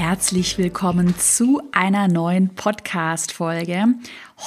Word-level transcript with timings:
Herzlich 0.00 0.58
willkommen 0.58 1.18
zu 1.18 1.60
einer 1.72 2.06
neuen 2.06 2.50
Podcast-Folge. 2.50 3.94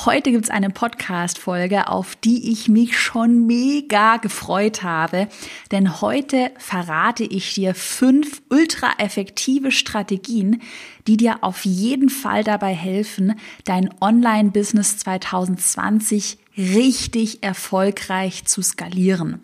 Heute 0.06 0.32
gibt's 0.32 0.50
eine 0.50 0.70
Podcast-Folge, 0.70 1.90
auf 1.90 2.16
die 2.16 2.54
ich 2.54 2.70
mich 2.70 2.98
schon 2.98 3.48
mega 3.48 4.16
gefreut 4.16 4.82
habe, 4.82 5.28
denn 5.70 6.00
heute 6.00 6.52
verrate 6.58 7.26
ich 7.26 7.54
dir 7.54 7.76
fünf 7.76 8.42
ultra 8.50 8.94
effektive 8.98 9.74
Strategien, 9.74 10.62
die 11.06 11.18
dir 11.18 11.40
auf 11.42 11.66
jeden 11.66 12.08
Fall 12.08 12.46
dabei 12.46 12.74
helfen, 12.74 13.38
dein 13.66 13.94
Online-Business 14.00 15.00
2020 15.00 16.38
richtig 16.58 17.44
erfolgreich 17.44 18.46
zu 18.46 18.62
skalieren. 18.62 19.40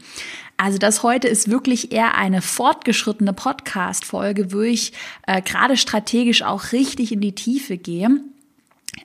Also 0.58 0.80
das 0.80 1.04
heute 1.04 1.28
ist 1.28 1.50
wirklich 1.50 1.92
eher 1.92 2.16
eine 2.16 2.42
fortgeschrittene 2.42 3.34
Podcast-Folge, 3.34 4.52
wo 4.52 4.62
ich 4.62 4.94
äh, 5.28 5.42
gerade 5.42 5.78
strategisch 5.78 6.42
auch 6.42 6.72
richtig 6.72 7.12
in 7.12 7.22
die 7.22 7.36
Tiefe 7.36 7.78
gehe. 7.78 8.10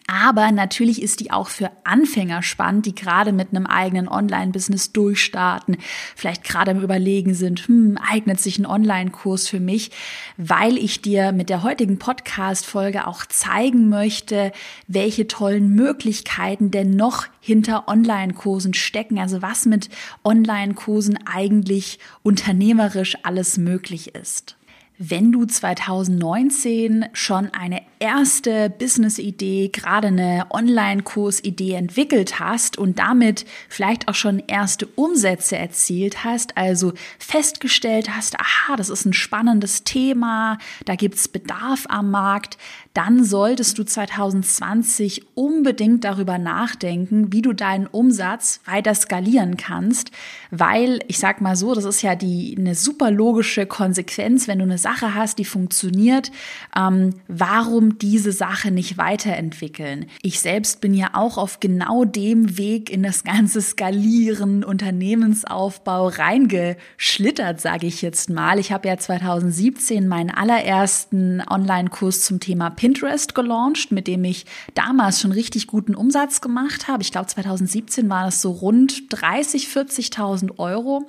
Aber 0.06 0.52
natürlich 0.52 1.02
ist 1.02 1.20
die 1.20 1.30
auch 1.30 1.48
für 1.48 1.70
Anfänger 1.84 2.42
spannend, 2.42 2.86
die 2.86 2.94
gerade 2.94 3.32
mit 3.32 3.50
einem 3.50 3.66
eigenen 3.66 4.08
Online-Business 4.08 4.92
durchstarten, 4.92 5.76
vielleicht 6.16 6.44
gerade 6.44 6.72
im 6.72 6.80
Überlegen 6.80 7.34
sind, 7.34 7.66
hm, 7.68 7.98
eignet 7.98 8.40
sich 8.40 8.58
ein 8.58 8.66
Online-Kurs 8.66 9.48
für 9.48 9.60
mich, 9.60 9.90
weil 10.36 10.76
ich 10.76 11.02
dir 11.02 11.32
mit 11.32 11.48
der 11.48 11.62
heutigen 11.62 11.98
Podcast-Folge 11.98 13.06
auch 13.06 13.26
zeigen 13.26 13.88
möchte, 13.88 14.52
welche 14.86 15.26
tollen 15.26 15.74
Möglichkeiten 15.74 16.70
denn 16.70 16.90
noch 16.90 17.26
hinter 17.40 17.88
Online-Kursen 17.88 18.74
stecken, 18.74 19.18
also 19.18 19.42
was 19.42 19.66
mit 19.66 19.88
Online-Kursen 20.24 21.18
eigentlich 21.26 21.98
unternehmerisch 22.22 23.16
alles 23.24 23.58
möglich 23.58 24.14
ist. 24.14 24.56
Wenn 25.04 25.32
du 25.32 25.46
2019 25.46 27.06
schon 27.12 27.50
eine 27.52 27.82
erste 27.98 28.70
Business-Idee, 28.70 29.70
gerade 29.72 30.06
eine 30.06 30.46
Online-Kurs-Idee 30.50 31.72
entwickelt 31.74 32.38
hast 32.38 32.78
und 32.78 33.00
damit 33.00 33.44
vielleicht 33.68 34.06
auch 34.06 34.14
schon 34.14 34.38
erste 34.38 34.86
Umsätze 34.86 35.56
erzielt 35.56 36.22
hast, 36.22 36.56
also 36.56 36.92
festgestellt 37.18 38.14
hast, 38.14 38.38
aha, 38.38 38.76
das 38.76 38.90
ist 38.90 39.04
ein 39.04 39.12
spannendes 39.12 39.82
Thema, 39.82 40.58
da 40.84 40.94
gibt's 40.94 41.26
Bedarf 41.26 41.86
am 41.88 42.12
Markt, 42.12 42.56
dann 42.94 43.24
solltest 43.24 43.78
du 43.78 43.84
2020 43.84 45.22
unbedingt 45.34 46.04
darüber 46.04 46.38
nachdenken, 46.38 47.32
wie 47.32 47.42
du 47.42 47.52
deinen 47.52 47.86
Umsatz 47.86 48.60
weiter 48.66 48.94
skalieren 48.94 49.56
kannst, 49.56 50.10
weil 50.50 51.00
ich 51.08 51.18
sag 51.18 51.40
mal 51.40 51.56
so, 51.56 51.74
das 51.74 51.84
ist 51.84 52.02
ja 52.02 52.14
die 52.14 52.54
eine 52.58 52.74
super 52.74 53.10
logische 53.10 53.66
Konsequenz, 53.66 54.46
wenn 54.46 54.58
du 54.58 54.64
eine 54.64 54.78
Sache 54.78 55.14
hast, 55.14 55.38
die 55.38 55.44
funktioniert, 55.44 56.30
ähm, 56.76 57.14
warum 57.28 57.98
diese 57.98 58.32
Sache 58.32 58.70
nicht 58.70 58.98
weiterentwickeln? 58.98 60.06
Ich 60.20 60.40
selbst 60.40 60.80
bin 60.80 60.92
ja 60.92 61.10
auch 61.14 61.38
auf 61.38 61.60
genau 61.60 62.04
dem 62.04 62.58
Weg 62.58 62.90
in 62.90 63.02
das 63.02 63.24
ganze 63.24 63.62
Skalieren, 63.62 64.64
Unternehmensaufbau 64.64 66.08
reingeschlittert, 66.08 67.60
sage 67.60 67.86
ich 67.86 68.02
jetzt 68.02 68.28
mal. 68.28 68.58
Ich 68.58 68.72
habe 68.72 68.88
ja 68.88 68.98
2017 68.98 70.06
meinen 70.06 70.30
allerersten 70.30 71.42
Online-Kurs 71.48 72.22
zum 72.22 72.40
Thema 72.40 72.70
Pinterest 72.82 73.36
gelauncht, 73.36 73.92
mit 73.92 74.08
dem 74.08 74.24
ich 74.24 74.44
damals 74.74 75.20
schon 75.20 75.30
richtig 75.30 75.68
guten 75.68 75.94
Umsatz 75.94 76.40
gemacht 76.40 76.88
habe. 76.88 77.04
Ich 77.04 77.12
glaube, 77.12 77.28
2017 77.28 78.10
war 78.10 78.24
das 78.24 78.42
so 78.42 78.50
rund 78.50 79.04
30, 79.10 79.68
40.000 79.68 80.58
Euro. 80.58 81.08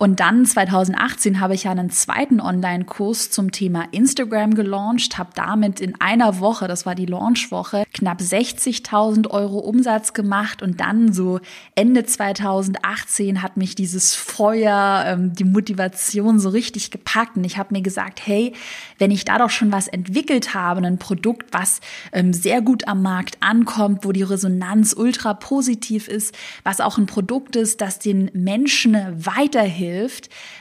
Und 0.00 0.20
dann 0.20 0.46
2018 0.46 1.40
habe 1.40 1.54
ich 1.54 1.64
ja 1.64 1.72
einen 1.72 1.90
zweiten 1.90 2.40
Online-Kurs 2.40 3.32
zum 3.32 3.50
Thema 3.50 3.86
Instagram 3.90 4.54
gelauncht, 4.54 5.18
habe 5.18 5.30
damit 5.34 5.80
in 5.80 6.00
einer 6.00 6.38
Woche, 6.38 6.68
das 6.68 6.86
war 6.86 6.94
die 6.94 7.04
Launchwoche, 7.04 7.82
knapp 7.92 8.20
60.000 8.20 9.28
Euro 9.28 9.58
Umsatz 9.58 10.12
gemacht. 10.12 10.62
Und 10.62 10.78
dann 10.78 11.12
so 11.12 11.40
Ende 11.74 12.04
2018 12.04 13.42
hat 13.42 13.56
mich 13.56 13.74
dieses 13.74 14.14
Feuer, 14.14 15.02
ähm, 15.04 15.34
die 15.34 15.42
Motivation 15.42 16.38
so 16.38 16.50
richtig 16.50 16.92
gepackt. 16.92 17.36
Und 17.36 17.42
ich 17.42 17.58
habe 17.58 17.74
mir 17.74 17.82
gesagt, 17.82 18.24
hey, 18.24 18.52
wenn 18.98 19.10
ich 19.10 19.24
da 19.24 19.38
doch 19.38 19.50
schon 19.50 19.72
was 19.72 19.88
entwickelt 19.88 20.54
habe, 20.54 20.80
ein 20.86 20.98
Produkt, 20.98 21.52
was 21.52 21.80
ähm, 22.12 22.32
sehr 22.32 22.62
gut 22.62 22.86
am 22.86 23.02
Markt 23.02 23.38
ankommt, 23.40 24.04
wo 24.04 24.12
die 24.12 24.22
Resonanz 24.22 24.94
ultra 24.96 25.34
positiv 25.34 26.06
ist, 26.06 26.36
was 26.62 26.80
auch 26.80 26.98
ein 26.98 27.06
Produkt 27.06 27.56
ist, 27.56 27.80
das 27.80 27.98
den 27.98 28.30
Menschen 28.32 28.96
weiterhilft, 29.16 29.87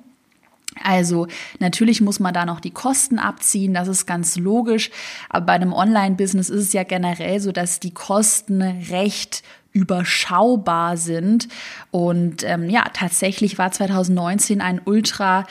Also 0.83 1.27
natürlich 1.59 2.01
muss 2.01 2.19
man 2.19 2.33
da 2.33 2.45
noch 2.45 2.59
die 2.59 2.71
Kosten 2.71 3.19
abziehen, 3.19 3.73
das 3.73 3.87
ist 3.87 4.05
ganz 4.05 4.37
logisch. 4.37 4.89
Aber 5.29 5.47
bei 5.47 5.53
einem 5.53 5.73
Online-Business 5.73 6.49
ist 6.49 6.67
es 6.67 6.73
ja 6.73 6.83
generell 6.83 7.39
so, 7.39 7.51
dass 7.51 7.79
die 7.79 7.93
Kosten 7.93 8.61
recht 8.61 9.43
überschaubar 9.71 10.97
sind. 10.97 11.47
Und 11.91 12.43
ähm, 12.43 12.69
ja, 12.69 12.85
tatsächlich 12.93 13.57
war 13.57 13.71
2019 13.71 14.61
ein 14.61 14.81
ultra 14.83 15.45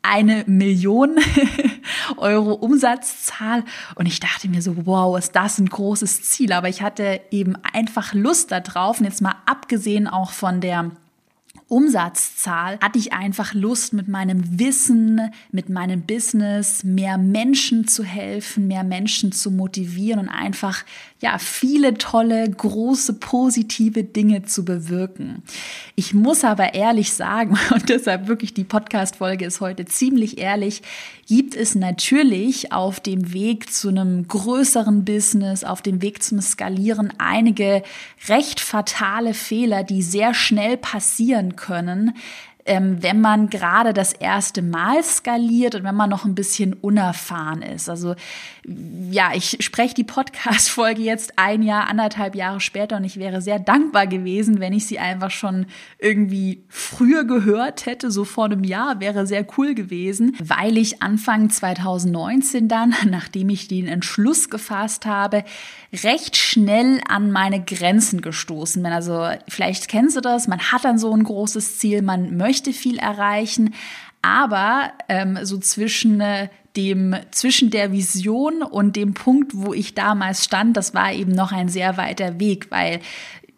eine 0.02 0.44
Million 0.46 1.16
Euro 2.16 2.54
Umsatzzahl. 2.54 3.64
Und 3.94 4.06
ich 4.06 4.20
dachte 4.20 4.48
mir 4.48 4.62
so, 4.62 4.86
wow, 4.86 5.18
ist 5.18 5.36
das 5.36 5.58
ein 5.58 5.68
großes 5.68 6.22
Ziel. 6.22 6.52
Aber 6.52 6.68
ich 6.68 6.82
hatte 6.82 7.20
eben 7.30 7.56
einfach 7.72 8.14
Lust 8.14 8.50
darauf. 8.50 9.00
Und 9.00 9.06
jetzt 9.06 9.22
mal 9.22 9.34
abgesehen 9.46 10.06
auch 10.06 10.30
von 10.30 10.60
der 10.60 10.90
Umsatzzahl 11.70 12.78
hatte 12.82 12.98
ich 12.98 13.12
einfach 13.12 13.54
Lust, 13.54 13.92
mit 13.92 14.08
meinem 14.08 14.58
Wissen, 14.58 15.32
mit 15.52 15.68
meinem 15.68 16.02
Business 16.02 16.82
mehr 16.82 17.16
Menschen 17.16 17.86
zu 17.86 18.02
helfen, 18.02 18.66
mehr 18.66 18.82
Menschen 18.82 19.30
zu 19.30 19.52
motivieren 19.52 20.18
und 20.18 20.28
einfach 20.28 20.84
ja, 21.20 21.36
viele 21.38 21.94
tolle, 21.94 22.48
große, 22.48 23.12
positive 23.14 24.04
Dinge 24.04 24.44
zu 24.44 24.64
bewirken. 24.64 25.42
Ich 25.94 26.14
muss 26.14 26.44
aber 26.44 26.72
ehrlich 26.72 27.12
sagen, 27.12 27.58
und 27.74 27.90
deshalb 27.90 28.26
wirklich 28.26 28.54
die 28.54 28.64
Podcast-Folge 28.64 29.44
ist 29.44 29.60
heute 29.60 29.84
ziemlich 29.84 30.38
ehrlich, 30.38 30.82
gibt 31.28 31.54
es 31.54 31.74
natürlich 31.74 32.72
auf 32.72 33.00
dem 33.00 33.34
Weg 33.34 33.72
zu 33.72 33.88
einem 33.88 34.26
größeren 34.26 35.04
Business, 35.04 35.62
auf 35.62 35.82
dem 35.82 36.00
Weg 36.00 36.22
zum 36.22 36.40
Skalieren 36.40 37.12
einige 37.18 37.82
recht 38.28 38.58
fatale 38.58 39.34
Fehler, 39.34 39.84
die 39.84 40.02
sehr 40.02 40.32
schnell 40.32 40.78
passieren 40.78 41.54
können, 41.54 42.16
ähm, 42.66 43.02
wenn 43.02 43.20
man 43.20 43.48
gerade 43.48 43.92
das 43.92 44.12
erste 44.12 44.62
Mal 44.62 45.02
skaliert 45.02 45.74
und 45.74 45.84
wenn 45.84 45.94
man 45.94 46.10
noch 46.10 46.24
ein 46.24 46.34
bisschen 46.34 46.74
unerfahren 46.74 47.62
ist. 47.62 47.88
Also 47.88 48.14
ja, 49.10 49.30
ich 49.34 49.56
spreche 49.60 49.94
die 49.94 50.04
Podcast-Folge 50.04 51.02
jetzt 51.02 51.32
ein 51.36 51.62
Jahr, 51.62 51.88
anderthalb 51.88 52.34
Jahre 52.34 52.60
später 52.60 52.96
und 52.96 53.04
ich 53.04 53.16
wäre 53.16 53.40
sehr 53.40 53.58
dankbar 53.58 54.06
gewesen, 54.06 54.60
wenn 54.60 54.72
ich 54.72 54.86
sie 54.86 54.98
einfach 54.98 55.30
schon 55.30 55.66
irgendwie 55.98 56.62
früher 56.68 57.24
gehört 57.24 57.86
hätte, 57.86 58.10
so 58.10 58.24
vor 58.24 58.44
einem 58.44 58.64
Jahr, 58.64 59.00
wäre 59.00 59.26
sehr 59.26 59.46
cool 59.56 59.74
gewesen, 59.74 60.36
weil 60.42 60.76
ich 60.76 61.02
Anfang 61.02 61.50
2019 61.50 62.68
dann, 62.68 62.94
nachdem 63.10 63.48
ich 63.48 63.68
den 63.68 63.88
Entschluss 63.88 64.50
gefasst 64.50 65.06
habe, 65.06 65.44
recht 66.04 66.36
schnell 66.36 67.00
an 67.08 67.32
meine 67.32 67.64
Grenzen 67.64 68.20
gestoßen 68.20 68.82
bin. 68.82 68.92
Also 68.92 69.28
vielleicht 69.48 69.88
kennst 69.88 70.16
du 70.16 70.20
das, 70.20 70.46
man 70.46 70.60
hat 70.60 70.84
dann 70.84 70.98
so 70.98 71.12
ein 71.12 71.24
großes 71.24 71.78
Ziel, 71.78 72.02
man 72.02 72.36
möchte 72.36 72.49
viel 72.52 72.98
erreichen, 72.98 73.74
aber 74.22 74.92
ähm, 75.08 75.38
so 75.42 75.58
zwischen 75.58 76.20
äh, 76.20 76.48
dem 76.76 77.16
zwischen 77.32 77.70
der 77.70 77.90
Vision 77.92 78.62
und 78.62 78.94
dem 78.94 79.14
Punkt, 79.14 79.52
wo 79.54 79.74
ich 79.74 79.94
damals 79.94 80.44
stand, 80.44 80.76
das 80.76 80.94
war 80.94 81.12
eben 81.12 81.32
noch 81.32 81.52
ein 81.52 81.68
sehr 81.68 81.96
weiter 81.96 82.38
Weg, 82.38 82.70
weil 82.70 83.00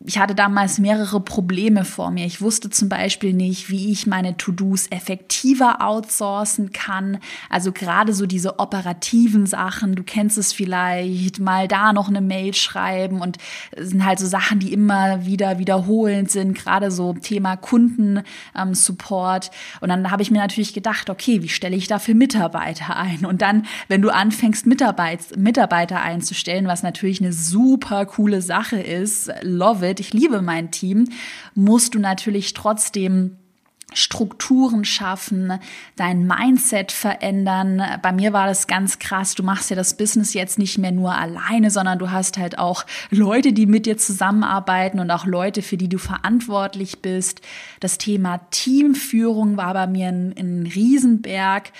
ich 0.05 0.19
hatte 0.19 0.35
damals 0.35 0.79
mehrere 0.79 1.21
Probleme 1.21 1.85
vor 1.85 2.11
mir. 2.11 2.27
Ich 2.27 2.41
wusste 2.41 2.71
zum 2.71 2.89
Beispiel 2.89 3.33
nicht, 3.33 3.71
wie 3.71 3.93
ich 3.93 4.07
meine 4.07 4.37
To-Dos 4.37 4.89
effektiver 4.91 5.81
outsourcen 5.81 6.73
kann. 6.73 7.19
Also 7.49 7.71
gerade 7.71 8.13
so 8.13 8.27
diese 8.27 8.59
operativen 8.59 9.47
Sachen, 9.47 9.95
du 9.95 10.03
kennst 10.03 10.39
es 10.39 10.53
vielleicht, 10.53 11.39
mal 11.39 11.69
da 11.69 11.93
noch 11.93 12.09
eine 12.09 12.21
Mail 12.21 12.53
schreiben 12.55 13.21
und 13.21 13.39
sind 13.77 14.05
halt 14.05 14.19
so 14.19 14.27
Sachen, 14.27 14.59
die 14.59 14.73
immer 14.73 15.25
wieder 15.25 15.59
wiederholend 15.59 16.31
sind, 16.31 16.55
gerade 16.55 16.91
so 16.91 17.13
Thema 17.13 17.57
Kundensupport. 17.57 19.51
Und 19.81 19.89
dann 19.89 20.11
habe 20.11 20.23
ich 20.23 20.33
mir 20.33 20.39
natürlich 20.39 20.75
gedacht, 20.75 21.11
okay, 21.11 21.43
wie 21.43 21.49
stelle 21.49 21.77
ich 21.77 21.87
dafür 21.87 22.15
Mitarbeiter 22.15 22.97
ein? 22.97 23.25
Und 23.25 23.41
dann, 23.41 23.67
wenn 23.87 24.03
du 24.03 24.11
anfängst, 24.11 24.67
Mitarbeit 24.67 25.37
Mitarbeiter 25.37 26.03
einzustellen, 26.03 26.67
was 26.67 26.83
natürlich 26.83 27.21
eine 27.21 27.33
super 27.33 28.05
coole 28.07 28.43
Sache 28.43 28.81
ist, 28.81 29.31
love 29.43 29.89
it 29.89 29.92
Spirit, 29.93 30.01
ich 30.01 30.13
liebe 30.13 30.43
mein 30.43 30.71
Team, 30.71 31.09
musst 31.55 31.95
du 31.95 31.99
natürlich 31.99 32.55
trotzdem 32.55 33.37
Strukturen 33.95 34.87
schaffen, 34.87 35.53
dein 35.97 36.27
Mindset 36.27 36.93
verändern. 36.93 37.83
Bei 38.01 38.11
mir 38.11 38.33
war 38.33 38.47
das 38.47 38.67
ganz 38.67 38.99
krass. 38.99 39.35
Du 39.35 39.43
machst 39.43 39.69
ja 39.69 39.77
das 39.77 39.99
Business 39.99 40.33
jetzt 40.33 40.59
nicht 40.59 40.79
mehr 40.79 40.93
nur 40.93 41.15
alleine, 41.15 41.71
sondern 41.71 41.99
du 41.99 42.11
hast 42.11 42.39
halt 42.39 42.59
auch 42.59 42.87
Leute, 43.11 43.53
die 43.53 43.67
mit 43.67 43.85
dir 43.85 43.99
zusammenarbeiten 43.99 44.99
und 44.99 45.11
auch 45.11 45.27
Leute, 45.27 45.61
für 45.61 45.77
die 45.77 45.91
du 45.91 45.99
verantwortlich 45.99 47.03
bist. 47.03 47.43
Das 47.81 47.99
Thema 47.99 48.41
Teamführung 48.51 49.59
war 49.59 49.75
bei 49.75 49.87
mir 49.87 50.09
ein, 50.09 50.35
ein 50.39 50.71
Riesenberg. 50.75 51.71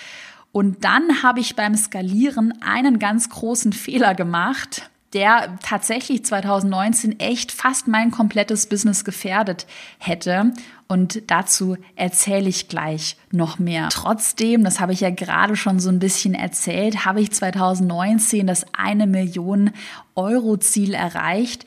Und 0.51 0.85
dann 0.85 1.23
habe 1.23 1.41
ich 1.41 1.57
beim 1.57 1.75
Skalieren 1.77 2.53
einen 2.61 2.99
ganz 2.99 3.31
großen 3.31 3.73
Fehler 3.73 4.15
gemacht 4.15 4.91
der 5.13 5.59
tatsächlich 5.63 6.25
2019 6.25 7.21
echt 7.21 7.53
fast 7.53 7.89
mein 7.89 8.11
komplettes 8.11 8.67
Business 8.67 9.05
gefährdet 9.05 9.67
hätte. 9.99 10.53
Und 10.89 11.31
dazu 11.31 11.77
erzähle 11.97 12.49
ich 12.49 12.69
gleich 12.69 13.17
noch 13.31 13.59
mehr. 13.59 13.89
Trotzdem, 13.91 14.65
das 14.65 14.81
habe 14.81 14.93
ich 14.93 15.01
ja 15.01 15.11
gerade 15.11 15.57
schon 15.57 15.81
so 15.81 15.89
ein 15.89 15.99
bisschen 15.99 16.35
erzählt, 16.35 17.05
habe 17.05 17.21
ich 17.21 17.33
2019 17.33 18.47
das 18.47 18.67
eine 18.77 19.07
Million 19.07 19.71
Euro 20.15 20.57
Ziel 20.59 20.95
erreicht. 20.95 21.65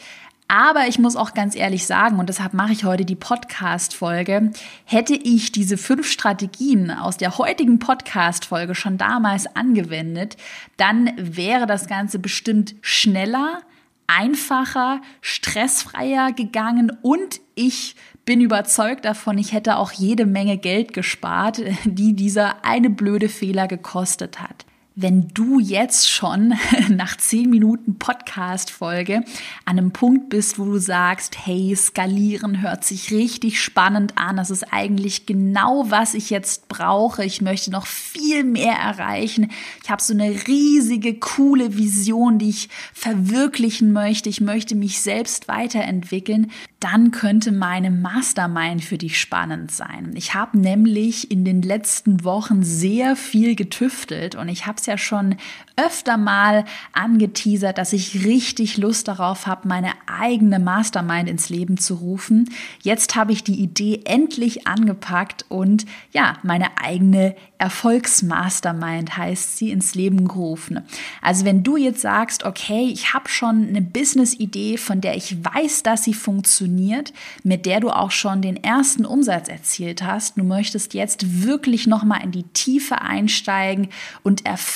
Aber 0.47 0.87
ich 0.87 0.99
muss 0.99 1.15
auch 1.15 1.33
ganz 1.33 1.55
ehrlich 1.55 1.87
sagen, 1.87 2.19
und 2.19 2.29
deshalb 2.29 2.53
mache 2.53 2.71
ich 2.71 2.85
heute 2.85 3.03
die 3.03 3.15
Podcast-Folge, 3.15 4.51
hätte 4.85 5.15
ich 5.15 5.51
diese 5.51 5.75
fünf 5.75 6.07
Strategien 6.07 6.91
aus 6.91 7.17
der 7.17 7.39
heutigen 7.39 7.79
Podcast-Folge 7.79 8.75
schon 8.75 8.99
damals 8.99 9.47
angewendet, 9.55 10.37
dann 10.77 11.11
wäre 11.17 11.65
das 11.65 11.87
Ganze 11.87 12.19
bestimmt 12.19 12.75
schneller, 12.81 13.61
einfacher, 14.05 15.01
stressfreier 15.21 16.31
gegangen 16.31 16.95
und 17.01 17.41
ich 17.55 17.95
bin 18.23 18.39
überzeugt 18.39 19.05
davon, 19.05 19.39
ich 19.39 19.51
hätte 19.51 19.77
auch 19.77 19.91
jede 19.91 20.27
Menge 20.27 20.57
Geld 20.57 20.93
gespart, 20.93 21.61
die 21.85 22.13
dieser 22.13 22.63
eine 22.63 22.91
blöde 22.91 23.29
Fehler 23.29 23.67
gekostet 23.67 24.41
hat. 24.41 24.65
Wenn 24.95 25.27
du 25.33 25.59
jetzt 25.59 26.09
schon 26.09 26.53
nach 26.89 27.17
zehn 27.17 27.49
Minuten 27.49 27.99
Podcast-Folge 27.99 29.17
an 29.65 29.77
einem 29.77 29.91
Punkt 29.91 30.29
bist, 30.29 30.57
wo 30.57 30.65
du 30.65 30.77
sagst, 30.77 31.37
hey, 31.45 31.75
skalieren 31.75 32.61
hört 32.61 32.85
sich 32.85 33.11
richtig 33.11 33.61
spannend 33.61 34.17
an. 34.17 34.37
Das 34.37 34.49
ist 34.49 34.71
eigentlich 34.71 35.25
genau, 35.25 35.91
was 35.91 36.13
ich 36.13 36.29
jetzt 36.29 36.69
brauche. 36.69 37.25
Ich 37.25 37.41
möchte 37.41 37.71
noch 37.71 37.87
viel 37.87 38.45
mehr 38.45 38.75
erreichen. 38.75 39.51
Ich 39.83 39.89
habe 39.89 40.01
so 40.01 40.13
eine 40.13 40.29
riesige, 40.47 41.15
coole 41.15 41.77
Vision, 41.77 42.39
die 42.39 42.49
ich 42.49 42.69
verwirklichen 42.93 43.91
möchte. 43.91 44.29
Ich 44.29 44.39
möchte 44.39 44.75
mich 44.75 45.01
selbst 45.01 45.49
weiterentwickeln. 45.49 46.51
Dann 46.79 47.11
könnte 47.11 47.51
meine 47.51 47.91
Mastermind 47.91 48.83
für 48.83 48.97
dich 48.97 49.19
spannend 49.19 49.71
sein. 49.71 50.13
Ich 50.15 50.35
habe 50.35 50.57
nämlich 50.57 51.31
in 51.31 51.43
den 51.43 51.61
letzten 51.61 52.23
Wochen 52.23 52.63
sehr 52.63 53.15
viel 53.15 53.55
getüftelt 53.55 54.35
und 54.35 54.47
ich 54.47 54.67
habe 54.67 54.79
ja 54.87 54.97
schon 54.97 55.35
öfter 55.75 56.17
mal 56.17 56.65
angeteasert, 56.93 57.77
dass 57.77 57.93
ich 57.93 58.25
richtig 58.25 58.77
Lust 58.77 59.07
darauf 59.07 59.45
habe, 59.45 59.67
meine 59.67 59.91
eigene 60.07 60.59
Mastermind 60.59 61.29
ins 61.29 61.49
Leben 61.49 61.77
zu 61.77 61.95
rufen. 61.95 62.49
Jetzt 62.81 63.15
habe 63.15 63.31
ich 63.33 63.43
die 63.43 63.59
Idee 63.61 64.01
endlich 64.05 64.67
angepackt 64.67 65.45
und 65.49 65.85
ja, 66.11 66.37
meine 66.43 66.77
eigene 66.77 67.35
Erfolgsmastermind 67.57 69.17
heißt 69.17 69.57
sie 69.57 69.71
ins 69.71 69.95
Leben 69.95 70.27
gerufen. 70.27 70.81
Also 71.21 71.45
wenn 71.45 71.63
du 71.63 71.77
jetzt 71.77 72.01
sagst, 72.01 72.43
okay, 72.43 72.89
ich 72.91 73.13
habe 73.13 73.29
schon 73.29 73.67
eine 73.67 73.81
Business-Idee, 73.81 74.77
von 74.77 75.01
der 75.01 75.15
ich 75.15 75.43
weiß, 75.43 75.83
dass 75.83 76.03
sie 76.03 76.13
funktioniert, 76.13 77.13
mit 77.43 77.65
der 77.65 77.79
du 77.79 77.89
auch 77.89 78.11
schon 78.11 78.41
den 78.41 78.61
ersten 78.61 79.05
Umsatz 79.05 79.47
erzielt 79.47 80.03
hast, 80.03 80.37
du 80.37 80.43
möchtest 80.43 80.93
jetzt 80.93 81.43
wirklich 81.43 81.87
noch 81.87 82.03
mal 82.03 82.23
in 82.23 82.31
die 82.31 82.43
Tiefe 82.43 83.01
einsteigen 83.01 83.89
und 84.23 84.45
erfahren, 84.45 84.74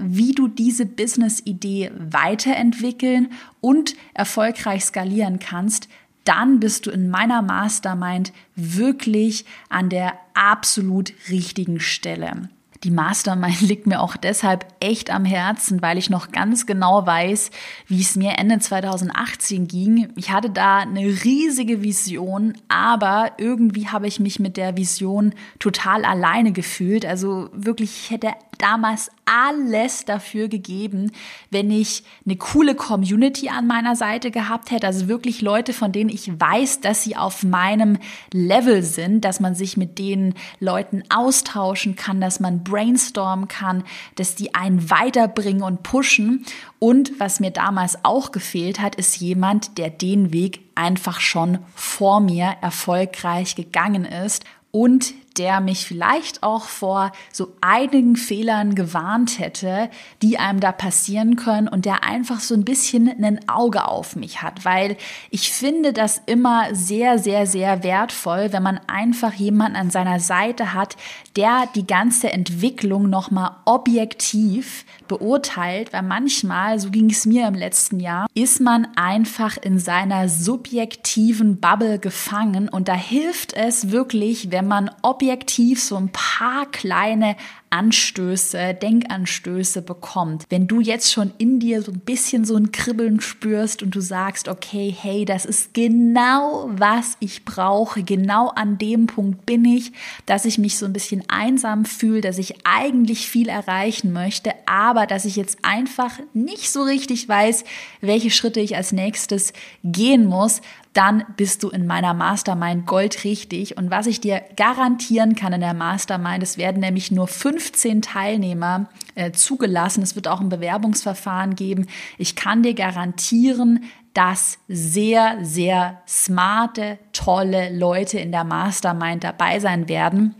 wie 0.00 0.32
du 0.32 0.48
diese 0.48 0.86
Business-Idee 0.86 1.90
weiterentwickeln 1.98 3.32
und 3.60 3.94
erfolgreich 4.14 4.84
skalieren 4.84 5.38
kannst, 5.38 5.88
dann 6.24 6.60
bist 6.60 6.86
du 6.86 6.90
in 6.90 7.08
meiner 7.08 7.42
Mastermind 7.42 8.32
wirklich 8.56 9.44
an 9.68 9.88
der 9.88 10.14
absolut 10.34 11.12
richtigen 11.30 11.80
Stelle. 11.80 12.48
Die 12.84 12.90
Mastermind 12.90 13.60
liegt 13.62 13.86
mir 13.86 14.00
auch 14.00 14.16
deshalb 14.16 14.66
echt 14.80 15.10
am 15.10 15.24
Herzen, 15.24 15.82
weil 15.82 15.98
ich 15.98 16.10
noch 16.10 16.30
ganz 16.32 16.66
genau 16.66 17.06
weiß, 17.06 17.50
wie 17.86 18.00
es 18.00 18.16
mir 18.16 18.38
Ende 18.38 18.58
2018 18.58 19.66
ging. 19.66 20.12
Ich 20.16 20.30
hatte 20.30 20.50
da 20.50 20.78
eine 20.78 21.00
riesige 21.00 21.82
Vision, 21.82 22.54
aber 22.68 23.32
irgendwie 23.38 23.88
habe 23.88 24.06
ich 24.06 24.20
mich 24.20 24.38
mit 24.38 24.56
der 24.56 24.76
Vision 24.76 25.34
total 25.58 26.04
alleine 26.04 26.52
gefühlt. 26.52 27.06
Also 27.06 27.48
wirklich, 27.52 27.90
ich 27.90 28.10
hätte 28.10 28.32
damals 28.58 29.10
alles 29.24 30.04
dafür 30.04 30.48
gegeben, 30.48 31.10
wenn 31.50 31.70
ich 31.70 32.04
eine 32.24 32.36
coole 32.36 32.74
Community 32.74 33.48
an 33.48 33.66
meiner 33.66 33.96
Seite 33.96 34.30
gehabt 34.30 34.70
hätte. 34.70 34.86
Also 34.86 35.08
wirklich 35.08 35.42
Leute, 35.42 35.72
von 35.72 35.90
denen 35.92 36.10
ich 36.10 36.28
weiß, 36.38 36.80
dass 36.80 37.02
sie 37.02 37.16
auf 37.16 37.42
meinem 37.42 37.98
Level 38.32 38.82
sind, 38.82 39.24
dass 39.24 39.40
man 39.40 39.54
sich 39.54 39.76
mit 39.76 39.98
den 39.98 40.34
Leuten 40.60 41.02
austauschen 41.08 41.96
kann, 41.96 42.20
dass 42.20 42.38
man 42.38 42.62
brainstormen 42.62 43.48
kann, 43.48 43.84
dass 44.14 44.36
die 44.36 44.54
einen 44.54 44.90
weiterbringen 44.90 45.62
und 45.62 45.82
pushen. 45.82 46.44
Und 46.78 47.18
was 47.18 47.40
mir 47.40 47.50
damals 47.50 48.04
auch 48.04 48.30
gefehlt 48.30 48.80
hat, 48.80 48.94
ist 48.94 49.16
jemand, 49.16 49.78
der 49.78 49.90
den 49.90 50.32
Weg 50.32 50.60
einfach 50.76 51.20
schon 51.20 51.58
vor 51.74 52.20
mir 52.20 52.56
erfolgreich 52.60 53.56
gegangen 53.56 54.04
ist 54.04 54.44
und 54.70 55.14
der 55.38 55.60
mich 55.60 55.86
vielleicht 55.86 56.42
auch 56.42 56.64
vor 56.64 57.12
so 57.32 57.52
einigen 57.60 58.16
Fehlern 58.16 58.74
gewarnt 58.74 59.38
hätte, 59.38 59.90
die 60.22 60.38
einem 60.38 60.60
da 60.60 60.72
passieren 60.72 61.36
können 61.36 61.68
und 61.68 61.84
der 61.84 62.04
einfach 62.04 62.40
so 62.40 62.54
ein 62.54 62.64
bisschen 62.64 63.08
ein 63.22 63.48
Auge 63.48 63.86
auf 63.86 64.16
mich 64.16 64.42
hat, 64.42 64.64
weil 64.64 64.96
ich 65.30 65.52
finde 65.52 65.92
das 65.92 66.22
immer 66.26 66.74
sehr, 66.74 67.18
sehr, 67.18 67.46
sehr 67.46 67.82
wertvoll, 67.82 68.52
wenn 68.52 68.62
man 68.62 68.80
einfach 68.86 69.32
jemanden 69.34 69.76
an 69.76 69.90
seiner 69.90 70.20
Seite 70.20 70.72
hat, 70.72 70.96
der 71.36 71.68
die 71.74 71.86
ganze 71.86 72.32
Entwicklung 72.32 73.10
nochmal 73.10 73.56
objektiv 73.64 74.84
beurteilt, 75.08 75.92
weil 75.92 76.02
manchmal, 76.02 76.78
so 76.78 76.90
ging 76.90 77.10
es 77.10 77.26
mir 77.26 77.46
im 77.46 77.54
letzten 77.54 78.00
Jahr, 78.00 78.26
ist 78.34 78.60
man 78.60 78.88
einfach 78.96 79.56
in 79.56 79.78
seiner 79.78 80.28
subjektiven 80.28 81.60
Bubble 81.60 81.98
gefangen 81.98 82.68
und 82.68 82.88
da 82.88 82.94
hilft 82.94 83.52
es 83.52 83.90
wirklich, 83.90 84.50
wenn 84.50 84.66
man 84.66 84.90
objektiv 85.02 85.25
objektiv 85.26 85.82
so 85.82 85.96
ein 85.96 86.10
paar 86.12 86.70
kleine 86.70 87.36
Anstöße, 87.70 88.74
Denkanstöße 88.74 89.82
bekommt. 89.82 90.44
Wenn 90.48 90.68
du 90.68 90.80
jetzt 90.80 91.12
schon 91.12 91.32
in 91.36 91.58
dir 91.58 91.82
so 91.82 91.90
ein 91.90 91.98
bisschen 91.98 92.44
so 92.44 92.56
ein 92.56 92.70
Kribbeln 92.70 93.20
spürst 93.20 93.82
und 93.82 93.94
du 93.94 94.00
sagst, 94.00 94.48
okay, 94.48 94.94
hey, 94.96 95.24
das 95.24 95.44
ist 95.44 95.74
genau, 95.74 96.70
was 96.70 97.16
ich 97.18 97.44
brauche, 97.44 98.04
genau 98.04 98.48
an 98.48 98.78
dem 98.78 99.06
Punkt 99.06 99.44
bin 99.46 99.64
ich, 99.64 99.92
dass 100.26 100.44
ich 100.44 100.58
mich 100.58 100.78
so 100.78 100.86
ein 100.86 100.92
bisschen 100.92 101.24
einsam 101.28 101.84
fühle, 101.84 102.20
dass 102.20 102.38
ich 102.38 102.54
eigentlich 102.64 103.28
viel 103.28 103.48
erreichen 103.48 104.12
möchte, 104.12 104.52
aber 104.66 105.06
dass 105.06 105.24
ich 105.24 105.34
jetzt 105.34 105.58
einfach 105.62 106.20
nicht 106.34 106.70
so 106.70 106.82
richtig 106.82 107.28
weiß, 107.28 107.64
welche 108.00 108.30
Schritte 108.30 108.60
ich 108.60 108.76
als 108.76 108.92
nächstes 108.92 109.52
gehen 109.82 110.24
muss, 110.24 110.60
dann 110.96 111.24
bist 111.36 111.62
du 111.62 111.68
in 111.68 111.86
meiner 111.86 112.14
Mastermind 112.14 112.86
goldrichtig. 112.86 113.76
Und 113.76 113.90
was 113.90 114.06
ich 114.06 114.20
dir 114.20 114.42
garantieren 114.56 115.34
kann 115.34 115.52
in 115.52 115.60
der 115.60 115.74
Mastermind, 115.74 116.42
es 116.42 116.56
werden 116.56 116.80
nämlich 116.80 117.10
nur 117.10 117.28
15 117.28 118.00
Teilnehmer 118.00 118.88
äh, 119.14 119.30
zugelassen. 119.32 120.02
Es 120.02 120.16
wird 120.16 120.26
auch 120.26 120.40
ein 120.40 120.48
Bewerbungsverfahren 120.48 121.54
geben. 121.54 121.86
Ich 122.16 122.34
kann 122.34 122.62
dir 122.62 122.72
garantieren, 122.72 123.84
dass 124.14 124.58
sehr, 124.68 125.36
sehr 125.42 126.00
smarte, 126.08 126.98
tolle 127.12 127.76
Leute 127.76 128.18
in 128.18 128.32
der 128.32 128.44
Mastermind 128.44 129.22
dabei 129.22 129.60
sein 129.60 129.90
werden 129.90 130.34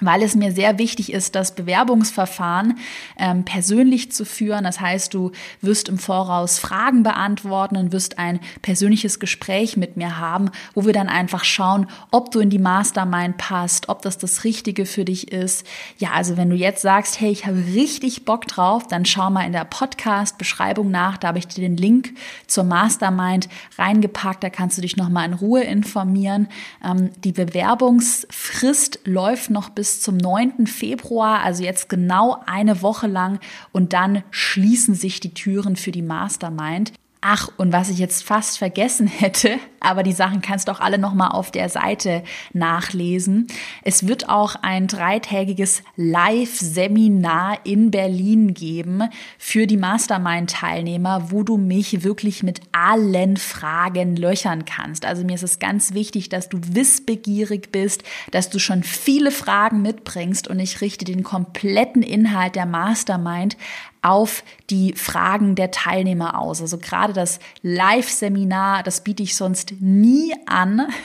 weil 0.00 0.22
es 0.22 0.34
mir 0.34 0.52
sehr 0.52 0.78
wichtig 0.78 1.12
ist, 1.12 1.34
das 1.34 1.54
Bewerbungsverfahren 1.54 2.78
ähm, 3.18 3.44
persönlich 3.44 4.12
zu 4.12 4.24
führen. 4.24 4.64
Das 4.64 4.80
heißt, 4.80 5.12
du 5.12 5.32
wirst 5.60 5.88
im 5.88 5.98
Voraus 5.98 6.58
Fragen 6.58 7.02
beantworten 7.02 7.76
und 7.76 7.92
wirst 7.92 8.18
ein 8.18 8.40
persönliches 8.62 9.18
Gespräch 9.18 9.76
mit 9.76 9.96
mir 9.96 10.18
haben, 10.18 10.50
wo 10.74 10.86
wir 10.86 10.92
dann 10.92 11.08
einfach 11.08 11.44
schauen, 11.44 11.86
ob 12.10 12.30
du 12.30 12.40
in 12.40 12.50
die 12.50 12.58
Mastermind 12.58 13.38
passt, 13.38 13.88
ob 13.88 14.02
das 14.02 14.18
das 14.18 14.44
Richtige 14.44 14.86
für 14.86 15.04
dich 15.04 15.32
ist. 15.32 15.66
Ja, 15.98 16.12
also 16.12 16.36
wenn 16.36 16.50
du 16.50 16.56
jetzt 16.56 16.82
sagst, 16.82 17.20
hey, 17.20 17.30
ich 17.30 17.46
habe 17.46 17.56
richtig 17.74 18.24
Bock 18.24 18.46
drauf, 18.46 18.86
dann 18.86 19.04
schau 19.04 19.30
mal 19.30 19.46
in 19.46 19.52
der 19.52 19.64
Podcast-Beschreibung 19.64 20.90
nach. 20.90 21.16
Da 21.16 21.28
habe 21.28 21.38
ich 21.38 21.48
dir 21.48 21.62
den 21.62 21.76
Link 21.76 22.14
zur 22.46 22.64
Mastermind 22.64 23.48
reingepackt. 23.76 24.44
Da 24.44 24.50
kannst 24.50 24.78
du 24.78 24.82
dich 24.82 24.96
nochmal 24.96 25.26
in 25.26 25.34
Ruhe 25.34 25.62
informieren. 25.62 26.48
Ähm, 26.84 27.10
die 27.24 27.32
Bewerbungsfrist 27.32 29.00
läuft 29.04 29.50
noch 29.50 29.70
bis 29.70 29.87
bis 29.88 30.02
zum 30.02 30.18
9. 30.18 30.66
Februar, 30.66 31.40
also 31.40 31.64
jetzt 31.64 31.88
genau 31.88 32.42
eine 32.44 32.82
Woche 32.82 33.06
lang. 33.06 33.40
Und 33.72 33.94
dann 33.94 34.22
schließen 34.30 34.94
sich 34.94 35.18
die 35.18 35.32
Türen 35.32 35.76
für 35.76 35.92
die 35.92 36.02
Mastermind. 36.02 36.92
Ach, 37.20 37.48
und 37.56 37.72
was 37.72 37.90
ich 37.90 37.98
jetzt 37.98 38.22
fast 38.22 38.58
vergessen 38.58 39.08
hätte, 39.08 39.58
aber 39.80 40.04
die 40.04 40.12
Sachen 40.12 40.40
kannst 40.40 40.68
du 40.68 40.72
auch 40.72 40.78
alle 40.78 40.98
nochmal 40.98 41.32
auf 41.32 41.50
der 41.50 41.68
Seite 41.68 42.22
nachlesen. 42.52 43.48
Es 43.82 44.06
wird 44.06 44.28
auch 44.28 44.54
ein 44.62 44.86
dreitägiges 44.86 45.82
Live-Seminar 45.96 47.58
in 47.64 47.90
Berlin 47.90 48.54
geben 48.54 49.02
für 49.36 49.66
die 49.66 49.76
Mastermind-Teilnehmer, 49.76 51.32
wo 51.32 51.42
du 51.42 51.56
mich 51.56 52.04
wirklich 52.04 52.44
mit 52.44 52.60
allen 52.70 53.36
Fragen 53.36 54.14
löchern 54.14 54.64
kannst. 54.64 55.04
Also 55.04 55.24
mir 55.24 55.34
ist 55.34 55.42
es 55.42 55.58
ganz 55.58 55.94
wichtig, 55.94 56.28
dass 56.28 56.48
du 56.48 56.60
wissbegierig 56.62 57.72
bist, 57.72 58.04
dass 58.30 58.48
du 58.48 58.60
schon 58.60 58.84
viele 58.84 59.32
Fragen 59.32 59.82
mitbringst 59.82 60.46
und 60.46 60.60
ich 60.60 60.80
richte 60.80 61.04
den 61.04 61.24
kompletten 61.24 62.02
Inhalt 62.02 62.54
der 62.54 62.66
Mastermind 62.66 63.56
auf 64.02 64.44
die 64.70 64.94
Fragen 64.94 65.54
der 65.54 65.70
Teilnehmer 65.70 66.38
aus. 66.38 66.60
Also 66.60 66.78
gerade 66.78 67.12
das 67.12 67.40
Live-Seminar, 67.62 68.82
das 68.82 69.02
biete 69.02 69.22
ich 69.22 69.36
sonst 69.36 69.74
nie 69.80 70.34
an. 70.46 70.86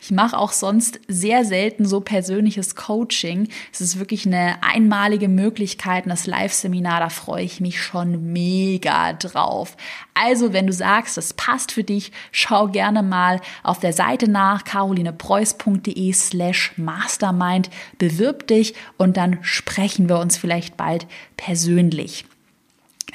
Ich 0.00 0.12
mache 0.12 0.38
auch 0.38 0.52
sonst 0.52 1.00
sehr 1.08 1.44
selten 1.44 1.84
so 1.84 2.00
persönliches 2.00 2.76
Coaching. 2.76 3.48
Es 3.72 3.80
ist 3.80 3.98
wirklich 3.98 4.24
eine 4.24 4.62
einmalige 4.62 5.28
Möglichkeit, 5.28 6.06
das 6.06 6.28
Live-Seminar, 6.28 7.00
da 7.00 7.08
freue 7.08 7.42
ich 7.42 7.60
mich 7.60 7.82
schon 7.82 8.32
mega 8.32 9.14
drauf. 9.14 9.76
Also, 10.14 10.52
wenn 10.52 10.68
du 10.68 10.72
sagst, 10.72 11.16
das 11.16 11.34
passt 11.34 11.72
für 11.72 11.82
dich, 11.82 12.12
schau 12.30 12.68
gerne 12.68 13.02
mal 13.02 13.40
auf 13.64 13.80
der 13.80 13.92
Seite 13.92 14.30
nach 14.30 14.62
carolinepreuß.de 14.64 16.12
slash 16.12 16.72
mastermind, 16.76 17.70
bewirb 17.98 18.46
dich 18.46 18.74
und 18.96 19.16
dann 19.16 19.38
sprechen 19.42 20.08
wir 20.08 20.20
uns 20.20 20.36
vielleicht 20.36 20.76
bald 20.76 21.08
persönlich. 21.36 22.26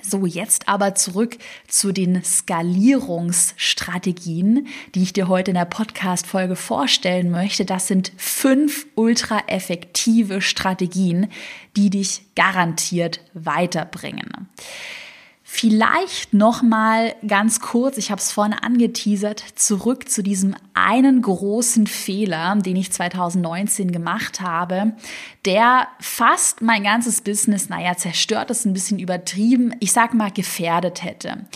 So, 0.01 0.25
jetzt 0.25 0.67
aber 0.67 0.95
zurück 0.95 1.37
zu 1.67 1.91
den 1.91 2.23
Skalierungsstrategien, 2.23 4.67
die 4.95 5.03
ich 5.03 5.11
dir 5.13 5.27
heute 5.27 5.51
in 5.51 5.55
der 5.55 5.65
Podcast-Folge 5.65 6.55
vorstellen 6.55 7.29
möchte. 7.31 7.65
Das 7.65 7.87
sind 7.87 8.13
fünf 8.17 8.87
ultra 8.95 9.43
effektive 9.47 10.41
Strategien, 10.41 11.27
die 11.75 11.89
dich 11.89 12.21
garantiert 12.35 13.19
weiterbringen. 13.33 14.47
Vielleicht 15.51 16.31
noch 16.31 16.61
mal 16.61 17.15
ganz 17.27 17.59
kurz, 17.59 17.97
ich 17.97 18.11
habe 18.11 18.21
es 18.21 18.31
vorne 18.31 18.61
angeteasert, 18.61 19.43
zurück 19.55 20.07
zu 20.07 20.21
diesem 20.21 20.55
einen 20.75 21.23
großen 21.23 21.87
Fehler, 21.87 22.55
den 22.57 22.75
ich 22.75 22.91
2019 22.91 23.91
gemacht 23.91 24.41
habe, 24.41 24.93
der 25.45 25.87
fast 25.99 26.61
mein 26.61 26.83
ganzes 26.83 27.21
Business, 27.21 27.67
naja, 27.67 27.97
zerstört 27.97 28.51
ist 28.51 28.65
ein 28.65 28.73
bisschen 28.73 28.99
übertrieben, 28.99 29.73
ich 29.79 29.91
sag 29.91 30.13
mal 30.13 30.29
gefährdet 30.29 31.03
hätte. 31.03 31.47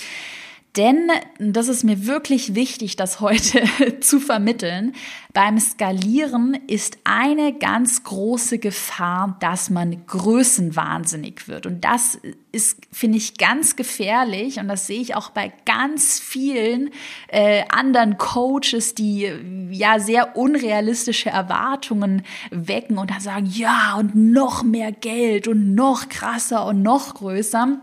Denn, 0.75 1.11
das 1.37 1.67
ist 1.67 1.83
mir 1.83 2.07
wirklich 2.07 2.55
wichtig, 2.55 2.95
das 2.95 3.19
heute 3.19 3.63
zu 3.99 4.19
vermitteln, 4.19 4.93
beim 5.31 5.59
Skalieren 5.59 6.57
ist 6.67 6.97
eine 7.03 7.53
ganz 7.53 8.03
große 8.03 8.57
Gefahr, 8.57 9.37
dass 9.39 9.69
man 9.69 10.05
größenwahnsinnig 10.07 11.47
wird. 11.47 11.67
Und 11.67 11.85
das 11.85 12.17
ist, 12.51 12.79
finde 12.91 13.19
ich, 13.19 13.37
ganz 13.37 13.75
gefährlich. 13.75 14.59
Und 14.59 14.67
das 14.67 14.87
sehe 14.87 14.99
ich 14.99 15.13
auch 15.13 15.29
bei 15.29 15.53
ganz 15.65 16.19
vielen 16.19 16.89
äh, 17.27 17.65
anderen 17.69 18.17
Coaches, 18.17 18.95
die 18.95 19.31
ja 19.69 19.99
sehr 19.99 20.35
unrealistische 20.35 21.29
Erwartungen 21.29 22.23
wecken 22.49 22.97
und 22.97 23.11
dann 23.11 23.21
sagen, 23.21 23.45
ja, 23.45 23.95
und 23.99 24.15
noch 24.15 24.63
mehr 24.63 24.91
Geld 24.91 25.47
und 25.47 25.75
noch 25.75 26.09
krasser 26.09 26.65
und 26.65 26.81
noch 26.81 27.13
größer. 27.13 27.79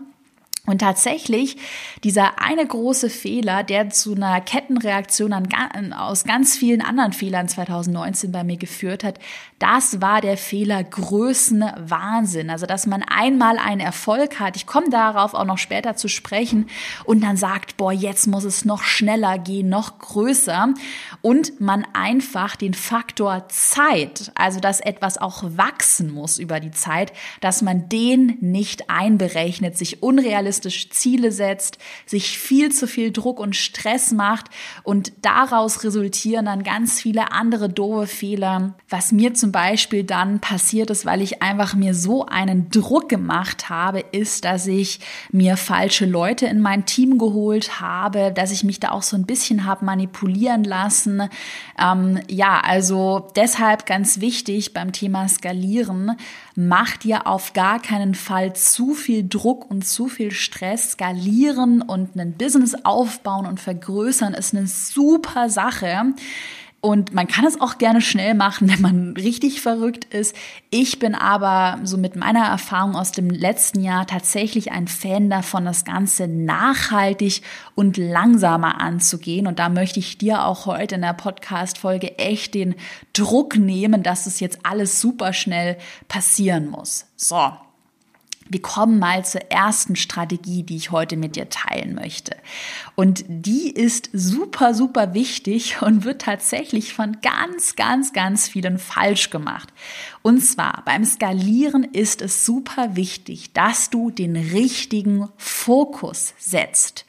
Und 0.67 0.77
tatsächlich, 0.77 1.57
dieser 2.03 2.39
eine 2.39 2.63
große 2.63 3.09
Fehler, 3.09 3.63
der 3.63 3.89
zu 3.89 4.13
einer 4.13 4.39
Kettenreaktion 4.41 5.33
an, 5.33 5.91
aus 5.91 6.23
ganz 6.23 6.55
vielen 6.55 6.83
anderen 6.83 7.13
Fehlern 7.13 7.47
2019 7.47 8.31
bei 8.31 8.43
mir 8.43 8.57
geführt 8.57 9.03
hat, 9.03 9.17
das 9.57 10.01
war 10.01 10.21
der 10.21 10.37
Fehler 10.37 10.83
Größenwahnsinn. 10.83 12.51
Also, 12.51 12.67
dass 12.67 12.85
man 12.85 13.01
einmal 13.01 13.57
einen 13.57 13.81
Erfolg 13.81 14.39
hat, 14.39 14.55
ich 14.55 14.67
komme 14.67 14.91
darauf 14.91 15.33
auch 15.33 15.45
noch 15.45 15.57
später 15.57 15.95
zu 15.95 16.07
sprechen, 16.07 16.67
und 17.05 17.23
dann 17.23 17.37
sagt, 17.37 17.77
boah, 17.77 17.91
jetzt 17.91 18.27
muss 18.27 18.43
es 18.43 18.63
noch 18.63 18.83
schneller 18.83 19.39
gehen, 19.39 19.67
noch 19.67 19.97
größer. 19.97 20.75
Und 21.21 21.59
man 21.59 21.87
einfach 21.93 22.55
den 22.55 22.75
Faktor 22.75 23.47
Zeit, 23.49 24.31
also 24.35 24.59
dass 24.59 24.79
etwas 24.79 25.17
auch 25.17 25.41
wachsen 25.43 26.11
muss 26.11 26.37
über 26.37 26.59
die 26.59 26.71
Zeit, 26.71 27.13
dass 27.39 27.63
man 27.63 27.89
den 27.89 28.37
nicht 28.41 28.91
einberechnet, 28.91 29.75
sich 29.75 30.03
unrealistisch 30.03 30.50
unrealistisch 30.51 30.89
Ziele 30.89 31.31
setzt, 31.31 31.77
sich 32.05 32.37
viel 32.37 32.71
zu 32.71 32.87
viel 32.87 33.11
Druck 33.11 33.39
und 33.39 33.55
Stress 33.55 34.11
macht 34.11 34.47
und 34.83 35.13
daraus 35.21 35.83
resultieren 35.83 36.45
dann 36.45 36.63
ganz 36.63 36.99
viele 36.99 37.31
andere 37.31 37.69
doofe 37.69 38.07
Fehler. 38.07 38.73
Was 38.89 39.11
mir 39.11 39.33
zum 39.33 39.51
Beispiel 39.51 40.03
dann 40.03 40.39
passiert 40.39 40.89
ist, 40.89 41.05
weil 41.05 41.21
ich 41.21 41.41
einfach 41.41 41.73
mir 41.73 41.93
so 41.93 42.25
einen 42.25 42.69
Druck 42.69 43.07
gemacht 43.07 43.69
habe, 43.69 43.99
ist, 44.11 44.43
dass 44.43 44.67
ich 44.67 44.99
mir 45.31 45.55
falsche 45.55 46.05
Leute 46.05 46.47
in 46.47 46.59
mein 46.59 46.85
Team 46.85 47.17
geholt 47.17 47.79
habe, 47.79 48.31
dass 48.33 48.51
ich 48.51 48.63
mich 48.63 48.79
da 48.79 48.91
auch 48.91 49.03
so 49.03 49.15
ein 49.15 49.25
bisschen 49.25 49.65
habe 49.65 49.85
manipulieren 49.85 50.63
lassen. 50.63 51.29
Ähm, 51.79 52.19
ja, 52.29 52.59
also 52.63 53.29
deshalb 53.35 53.85
ganz 53.85 54.19
wichtig 54.19 54.73
beim 54.73 54.91
Thema 54.91 55.27
Skalieren, 55.27 56.17
mach 56.55 56.97
dir 56.97 57.27
auf 57.27 57.53
gar 57.53 57.81
keinen 57.81 58.15
Fall 58.15 58.53
zu 58.53 58.93
viel 58.93 59.27
Druck 59.27 59.69
und 59.69 59.85
zu 59.85 60.07
viel 60.07 60.31
Stress. 60.31 60.91
Skalieren 60.91 61.81
und 61.81 62.15
ein 62.15 62.33
Business 62.33 62.75
aufbauen 62.83 63.45
und 63.45 63.59
vergrößern 63.59 64.33
ist 64.33 64.53
eine 64.53 64.67
super 64.67 65.49
Sache. 65.49 66.13
Und 66.81 67.13
man 67.13 67.27
kann 67.27 67.45
es 67.45 67.61
auch 67.61 67.77
gerne 67.77 68.01
schnell 68.01 68.33
machen, 68.33 68.67
wenn 68.71 68.81
man 68.81 69.13
richtig 69.13 69.61
verrückt 69.61 70.05
ist. 70.13 70.35
Ich 70.71 70.99
bin 70.99 71.15
aber 71.15 71.79
so 71.83 71.97
mit 71.97 72.15
meiner 72.15 72.45
Erfahrung 72.45 72.95
aus 72.95 73.11
dem 73.11 73.29
letzten 73.29 73.81
Jahr 73.81 74.07
tatsächlich 74.07 74.71
ein 74.71 74.87
Fan 74.87 75.29
davon, 75.29 75.65
das 75.65 75.85
Ganze 75.85 76.27
nachhaltig 76.27 77.41
und 77.75 77.97
langsamer 77.97 78.81
anzugehen. 78.81 79.47
Und 79.47 79.59
da 79.59 79.69
möchte 79.69 79.99
ich 79.99 80.17
dir 80.17 80.45
auch 80.45 80.65
heute 80.65 80.95
in 80.95 81.01
der 81.01 81.13
Podcast-Folge 81.13 82.17
echt 82.17 82.55
den 82.55 82.75
Druck 83.13 83.57
nehmen, 83.57 84.01
dass 84.03 84.25
es 84.25 84.39
jetzt 84.39 84.59
alles 84.63 84.99
super 84.99 85.33
schnell 85.33 85.77
passieren 86.07 86.67
muss. 86.67 87.05
So. 87.15 87.51
Wir 88.51 88.61
kommen 88.61 88.99
mal 88.99 89.23
zur 89.23 89.49
ersten 89.49 89.95
Strategie, 89.95 90.63
die 90.63 90.75
ich 90.75 90.91
heute 90.91 91.15
mit 91.15 91.37
dir 91.37 91.47
teilen 91.49 91.95
möchte. 91.95 92.35
Und 92.95 93.23
die 93.29 93.71
ist 93.71 94.09
super, 94.11 94.73
super 94.73 95.13
wichtig 95.13 95.81
und 95.81 96.03
wird 96.03 96.23
tatsächlich 96.23 96.93
von 96.93 97.19
ganz, 97.21 97.77
ganz, 97.77 98.11
ganz 98.11 98.49
vielen 98.49 98.77
falsch 98.77 99.29
gemacht. 99.29 99.69
Und 100.21 100.41
zwar 100.41 100.83
beim 100.83 101.05
Skalieren 101.05 101.85
ist 101.85 102.21
es 102.21 102.45
super 102.45 102.97
wichtig, 102.97 103.53
dass 103.53 103.89
du 103.89 104.11
den 104.11 104.35
richtigen 104.35 105.29
Fokus 105.37 106.33
setzt. 106.37 107.05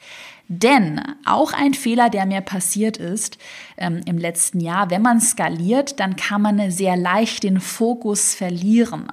Denn 0.47 1.01
auch 1.25 1.51
ein 1.51 1.73
Fehler, 1.73 2.09
der 2.09 2.25
mir 2.25 2.41
passiert 2.41 2.95
ist 2.95 3.37
ähm, 3.75 3.99
im 4.05 4.17
letzten 4.17 4.61
Jahr, 4.61 4.89
wenn 4.89 5.01
man 5.01 5.19
skaliert, 5.19 5.99
dann 5.99 6.15
kann 6.15 6.41
man 6.41 6.71
sehr 6.71 6.95
leicht 6.95 7.43
den 7.43 7.59
Fokus 7.59 8.33
verlieren. 8.33 9.07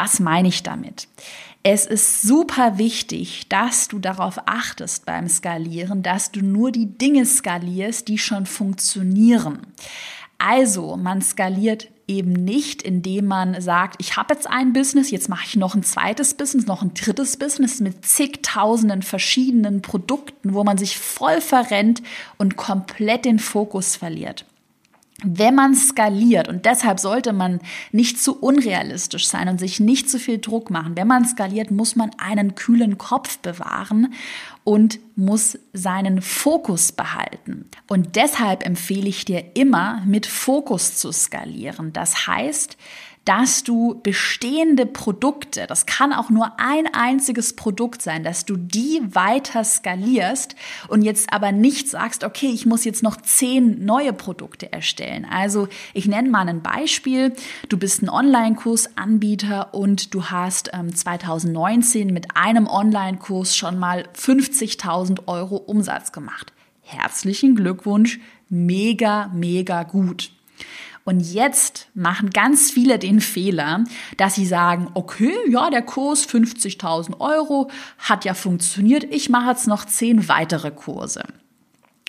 Was 0.00 0.20
meine 0.20 0.46
ich 0.46 0.62
damit? 0.62 1.08
Es 1.64 1.84
ist 1.84 2.22
super 2.22 2.78
wichtig, 2.78 3.48
dass 3.48 3.88
du 3.88 3.98
darauf 3.98 4.38
achtest 4.46 5.06
beim 5.06 5.28
Skalieren, 5.28 6.04
dass 6.04 6.30
du 6.30 6.40
nur 6.40 6.70
die 6.70 6.86
Dinge 6.86 7.26
skalierst, 7.26 8.06
die 8.06 8.16
schon 8.16 8.46
funktionieren. 8.46 9.58
Also, 10.38 10.96
man 10.96 11.20
skaliert 11.20 11.88
eben 12.06 12.32
nicht, 12.32 12.82
indem 12.82 13.26
man 13.26 13.60
sagt, 13.60 13.96
ich 13.98 14.16
habe 14.16 14.34
jetzt 14.34 14.48
ein 14.48 14.72
Business, 14.72 15.10
jetzt 15.10 15.28
mache 15.28 15.46
ich 15.46 15.56
noch 15.56 15.74
ein 15.74 15.82
zweites 15.82 16.34
Business, 16.34 16.66
noch 16.66 16.82
ein 16.82 16.94
drittes 16.94 17.36
Business 17.36 17.80
mit 17.80 18.06
zigtausenden 18.06 19.02
verschiedenen 19.02 19.82
Produkten, 19.82 20.54
wo 20.54 20.62
man 20.62 20.78
sich 20.78 20.96
voll 20.96 21.40
verrennt 21.40 22.04
und 22.36 22.56
komplett 22.56 23.24
den 23.24 23.40
Fokus 23.40 23.96
verliert 23.96 24.44
wenn 25.24 25.56
man 25.56 25.74
skaliert, 25.74 26.48
und 26.48 26.64
deshalb 26.64 27.00
sollte 27.00 27.32
man 27.32 27.60
nicht 27.90 28.22
zu 28.22 28.38
unrealistisch 28.38 29.26
sein 29.26 29.48
und 29.48 29.58
sich 29.58 29.80
nicht 29.80 30.08
zu 30.08 30.18
viel 30.18 30.38
Druck 30.38 30.70
machen, 30.70 30.96
wenn 30.96 31.08
man 31.08 31.24
skaliert, 31.24 31.72
muss 31.72 31.96
man 31.96 32.10
einen 32.18 32.54
kühlen 32.54 32.98
Kopf 32.98 33.38
bewahren 33.38 34.14
und 34.62 35.00
muss 35.16 35.58
seinen 35.72 36.22
Fokus 36.22 36.92
behalten. 36.92 37.68
Und 37.88 38.14
deshalb 38.14 38.64
empfehle 38.64 39.08
ich 39.08 39.24
dir 39.24 39.56
immer, 39.56 40.02
mit 40.06 40.26
Fokus 40.26 40.96
zu 40.96 41.10
skalieren. 41.10 41.92
Das 41.92 42.28
heißt, 42.28 42.76
dass 43.24 43.62
du 43.62 44.00
bestehende 44.02 44.86
Produkte, 44.86 45.66
das 45.66 45.84
kann 45.84 46.12
auch 46.12 46.30
nur 46.30 46.58
ein 46.58 46.86
einziges 46.92 47.54
Produkt 47.54 48.00
sein, 48.00 48.24
dass 48.24 48.46
du 48.46 48.56
die 48.56 49.00
weiter 49.12 49.64
skalierst 49.64 50.56
und 50.88 51.02
jetzt 51.02 51.32
aber 51.32 51.52
nicht 51.52 51.88
sagst, 51.88 52.24
okay, 52.24 52.48
ich 52.48 52.64
muss 52.64 52.84
jetzt 52.84 53.02
noch 53.02 53.16
zehn 53.16 53.84
neue 53.84 54.12
Produkte 54.12 54.72
erstellen. 54.72 55.26
Also 55.30 55.68
ich 55.92 56.06
nenne 56.06 56.30
mal 56.30 56.48
ein 56.48 56.62
Beispiel. 56.62 57.34
Du 57.68 57.76
bist 57.76 58.02
ein 58.02 58.08
Online-Kursanbieter 58.08 59.74
und 59.74 60.14
du 60.14 60.26
hast 60.26 60.70
ähm, 60.72 60.94
2019 60.94 62.12
mit 62.12 62.36
einem 62.36 62.66
Online-Kurs 62.66 63.56
schon 63.56 63.78
mal 63.78 64.08
50.000 64.16 65.26
Euro 65.26 65.56
Umsatz 65.56 66.12
gemacht. 66.12 66.52
Herzlichen 66.80 67.54
Glückwunsch, 67.54 68.18
mega, 68.48 69.30
mega 69.34 69.82
gut. 69.82 70.30
Und 71.08 71.20
jetzt 71.20 71.88
machen 71.94 72.28
ganz 72.28 72.70
viele 72.70 72.98
den 72.98 73.22
Fehler, 73.22 73.82
dass 74.18 74.34
sie 74.34 74.44
sagen, 74.44 74.90
okay, 74.92 75.32
ja, 75.48 75.70
der 75.70 75.80
Kurs 75.80 76.28
50.000 76.28 77.18
Euro 77.18 77.70
hat 77.96 78.26
ja 78.26 78.34
funktioniert, 78.34 79.04
ich 79.04 79.30
mache 79.30 79.48
jetzt 79.48 79.66
noch 79.66 79.86
zehn 79.86 80.28
weitere 80.28 80.70
Kurse. 80.70 81.24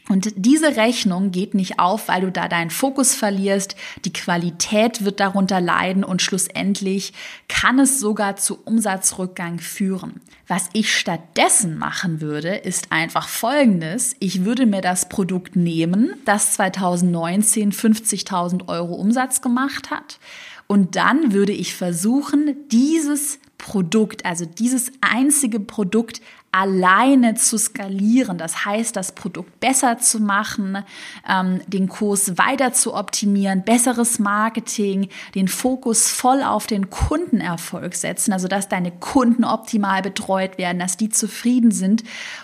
Und 0.10 0.34
diese 0.36 0.76
Rechnung 0.76 1.30
geht 1.30 1.54
nicht 1.54 1.80
auf, 1.80 2.08
weil 2.08 2.22
du 2.22 2.32
da 2.32 2.48
deinen 2.48 2.72
Fokus 2.72 3.14
verlierst, 3.14 3.76
die 4.06 4.12
Qualität 4.12 5.06
wird 5.06 5.20
darunter 5.20 5.62
leiden 5.62 6.04
und 6.04 6.24
schlussendlich 6.24 7.14
kann 7.48 7.78
es 7.78 8.00
sogar 8.00 8.36
zu 8.36 8.58
Umsatzrückgang 8.66 9.60
führen. 9.60 10.20
Was 10.48 10.70
ich 10.74 10.98
stattdessen 10.98 11.78
machen 11.78 12.22
würde, 12.22 12.56
ist 12.56 12.92
einfach 12.92 13.28
Folgendes. 13.28 14.16
Ich 14.20 14.46
würde 14.46 14.66
mir 14.66 14.82
das 14.82 15.10
Produkt 15.10 15.56
nehmen, 15.56 16.16
das 16.26 16.54
2019 16.54 17.72
50.000 17.72 18.68
Euro 18.68 18.96
Umsatz 18.96 19.42
gemacht 19.42 19.92
hat 19.92 20.18
und 20.66 20.96
dann 20.96 21.34
würde 21.34 21.52
ich 21.52 21.76
versuchen, 21.76 22.56
dieses 22.72 23.40
Produkt, 23.60 24.26
also 24.26 24.46
dieses 24.46 24.92
einzige 25.02 25.60
Produkt 25.60 26.22
alleine 26.52 27.36
zu 27.36 27.58
skalieren. 27.58 28.40
Das 28.40 28.66
heißt, 28.66 28.96
das 28.96 29.12
Produkt 29.12 29.60
besser 29.60 30.00
zu 30.00 30.20
machen, 30.20 30.80
ähm, 31.28 31.62
den 31.68 31.88
Kurs 31.88 32.38
weiter 32.40 32.74
zu 32.74 32.96
optimieren, 32.96 33.64
besseres 33.64 34.18
Marketing, 34.18 35.10
den 35.36 35.48
Fokus 35.48 36.10
voll 36.10 36.42
auf 36.42 36.66
den 36.66 36.90
Kundenerfolg 36.90 37.94
setzen, 37.94 38.34
also 38.34 38.48
dass 38.48 38.68
deine 38.68 38.92
Kunden 38.92 39.44
optimal 39.44 40.02
betreut 40.02 40.58
werden, 40.58 40.80
dass 40.80 40.98
die 40.98 41.10
zufrieden 41.10 41.72
sind. 41.72 42.04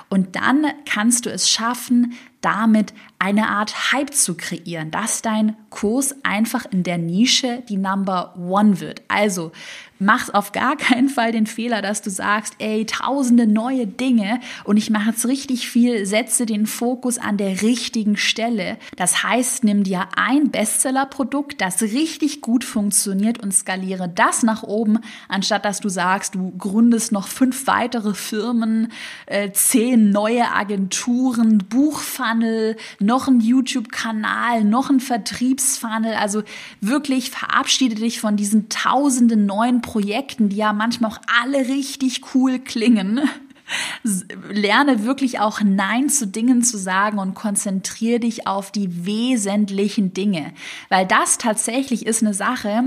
Und 0.09 0.35
dann 0.35 0.67
kannst 0.85 1.25
du 1.25 1.31
es 1.31 1.49
schaffen, 1.49 2.13
damit 2.41 2.93
eine 3.17 3.49
Art 3.49 3.91
Hype 3.91 4.13
zu 4.13 4.35
kreieren, 4.35 4.91
dass 4.91 5.23
dein 5.23 5.55
Kurs 5.71 6.15
einfach 6.21 6.65
in 6.69 6.83
der 6.83 6.99
Nische 6.99 7.63
die 7.67 7.77
Number 7.77 8.35
One 8.37 8.79
wird. 8.79 9.01
Also 9.07 9.51
mach 9.99 10.33
auf 10.33 10.51
gar 10.51 10.75
keinen 10.75 11.09
Fall 11.09 11.31
den 11.31 11.47
Fehler, 11.47 11.81
dass 11.81 12.01
du 12.01 12.09
sagst, 12.09 12.55
ey, 12.59 12.85
tausende 12.85 13.47
neue 13.47 13.87
Dinge 13.87 14.39
und 14.63 14.77
ich 14.77 14.89
mache 14.89 15.11
jetzt 15.11 15.27
richtig 15.27 15.69
viel, 15.69 16.05
setze 16.05 16.45
den 16.45 16.65
Fokus 16.65 17.17
an 17.17 17.37
der 17.37 17.61
richtigen 17.61 18.17
Stelle. 18.17 18.77
Das 18.97 19.23
heißt, 19.23 19.63
nimm 19.63 19.83
dir 19.83 20.07
ein 20.15 20.51
Bestsellerprodukt, 20.51 21.61
das 21.61 21.81
richtig 21.81 22.41
gut 22.41 22.63
funktioniert 22.63 23.41
und 23.41 23.53
skaliere 23.53 24.09
das 24.09 24.43
nach 24.43 24.63
oben, 24.63 24.99
anstatt 25.29 25.65
dass 25.65 25.79
du 25.79 25.89
sagst, 25.89 26.35
du 26.35 26.51
gründest 26.57 27.11
noch 27.11 27.27
fünf 27.27 27.67
weitere 27.67 28.13
Firmen, 28.13 28.91
äh, 29.27 29.51
zehn 29.51 30.09
neue 30.09 30.51
Agenturen, 30.51 31.59
Buchfunnel, 31.69 32.75
noch 32.99 33.27
ein 33.27 33.39
YouTube-Kanal, 33.39 34.63
noch 34.63 34.89
ein 34.89 34.99
Vertriebsfunnel. 34.99 36.15
Also 36.15 36.43
wirklich 36.81 37.31
verabschiede 37.31 37.95
dich 37.95 38.19
von 38.19 38.35
diesen 38.35 38.69
tausenden 38.69 39.45
neuen 39.45 39.81
Projekten, 39.85 40.49
die 40.49 40.57
ja 40.57 40.73
manchmal 40.73 41.11
auch 41.11 41.21
alle 41.41 41.59
richtig 41.69 42.21
cool 42.33 42.57
klingen. 42.57 43.21
Lerne 44.51 45.05
wirklich 45.05 45.39
auch 45.39 45.61
Nein 45.61 46.09
zu 46.09 46.27
Dingen 46.27 46.63
zu 46.63 46.77
sagen 46.77 47.17
und 47.17 47.33
konzentriere 47.33 48.19
dich 48.19 48.47
auf 48.47 48.71
die 48.71 49.05
wesentlichen 49.05 50.13
Dinge. 50.13 50.53
Weil 50.89 51.05
das 51.05 51.37
tatsächlich 51.37 52.05
ist 52.05 52.21
eine 52.21 52.33
Sache, 52.33 52.83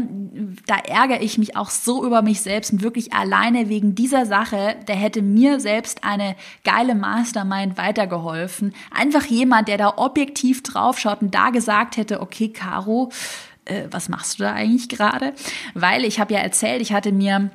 da 0.66 0.76
ärgere 0.76 1.20
ich 1.20 1.38
mich 1.38 1.56
auch 1.56 1.70
so 1.70 2.04
über 2.04 2.22
mich 2.22 2.42
selbst 2.42 2.72
und 2.72 2.82
wirklich 2.82 3.12
alleine 3.12 3.68
wegen 3.68 3.94
dieser 3.96 4.26
Sache, 4.26 4.76
der 4.86 4.96
hätte 4.96 5.22
mir 5.22 5.58
selbst 5.58 6.04
eine 6.04 6.36
geile 6.62 6.94
Mastermind 6.94 7.76
weitergeholfen. 7.76 8.72
Einfach 8.92 9.24
jemand, 9.24 9.68
der 9.68 9.78
da 9.78 9.94
objektiv 9.96 10.62
draufschaut 10.62 11.22
und 11.22 11.34
da 11.34 11.50
gesagt 11.50 11.96
hätte, 11.96 12.20
okay, 12.20 12.50
Caro, 12.50 13.10
äh, 13.68 13.88
was 13.90 14.08
machst 14.08 14.38
du 14.38 14.44
da 14.44 14.52
eigentlich 14.52 14.88
gerade? 14.88 15.32
Weil 15.74 16.04
ich 16.04 16.20
habe 16.20 16.34
ja 16.34 16.40
erzählt, 16.40 16.82
ich 16.82 16.92
hatte 16.92 17.12
mir 17.12 17.50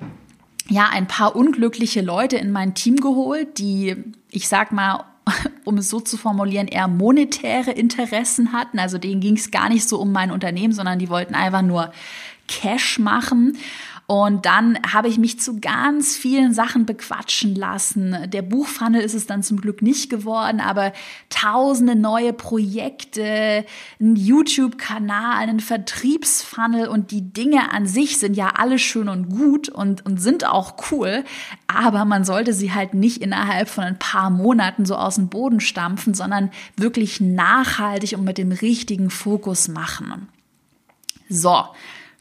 ja 0.69 0.89
ein 0.89 1.08
paar 1.08 1.36
unglückliche 1.36 2.02
Leute 2.02 2.38
in 2.38 2.52
mein 2.52 2.73
Team 2.73 2.97
geholt, 2.97 3.58
die, 3.58 3.95
ich 4.30 4.47
sag 4.47 4.71
mal, 4.71 5.06
um 5.65 5.78
es 5.78 5.89
so 5.89 5.99
zu 5.99 6.17
formulieren, 6.17 6.67
eher 6.67 6.88
monetäre 6.88 7.71
Interessen 7.71 8.54
hatten. 8.54 8.80
Also 8.80 8.97
denen 8.97 9.21
ging 9.21 9.36
es 9.36 9.52
gar 9.52 9.69
nicht 9.69 9.88
so 9.88 9.99
um 9.99 10.12
mein 10.12 10.32
Unternehmen, 10.32 10.73
sondern 10.73 10.99
die 10.99 11.10
wollten 11.10 11.36
einfach 11.36 11.62
nur 11.62 11.91
Cash 12.47 12.99
machen. 12.99 13.58
Und 14.06 14.46
dann 14.46 14.78
habe 14.92 15.08
ich 15.08 15.18
mich 15.18 15.39
zu 15.39 15.62
ganz 15.62 16.18
vielen 16.18 16.54
Sachen 16.54 16.86
bequatschen 16.86 17.56
lassen. 17.56 18.16
Der 18.28 18.42
Buchfunnel 18.42 19.02
ist 19.02 19.13
es 19.13 19.28
dann 19.28 19.44
zum 19.44 19.62
Glück 19.62 19.82
nicht 19.82 20.10
geworden, 20.10 20.60
aber 20.60 20.92
tausende 21.30 21.96
neue 21.96 22.34
Projekte, 22.34 23.66
ein 24.02 24.16
YouTube-Kanal, 24.18 25.48
ein 25.48 25.62
Vertriebsfunnel 25.62 26.88
und 26.88 27.12
die 27.12 27.34
Dinge 27.34 27.72
an 27.72 27.88
sich 27.88 28.18
sind 28.18 28.36
ja 28.36 28.50
alle 28.58 28.78
schön 28.78 29.08
und 29.08 29.30
gut 29.30 29.70
und, 29.70 30.06
und 30.06 30.22
sind 30.22 30.46
auch 30.46 30.76
cool. 30.92 31.24
Aber 31.68 32.04
man 32.04 32.26
sollte 32.26 32.54
sie 32.54 32.74
halt 32.74 32.94
nicht 32.94 33.22
innerhalb 33.22 33.70
von 33.70 33.86
ein 33.86 34.00
paar 34.00 34.30
Monaten 34.30 34.86
so 34.86 34.96
aus 34.96 35.16
dem 35.16 35.30
Boden 35.30 35.62
stampfen, 35.62 36.13
sondern 36.13 36.52
wirklich 36.76 37.22
nachhaltig 37.22 38.18
und 38.18 38.26
mit 38.26 38.38
dem 38.38 38.52
richtigen 38.52 39.10
Fokus 39.10 39.70
machen. 39.70 40.28
So. 41.30 41.63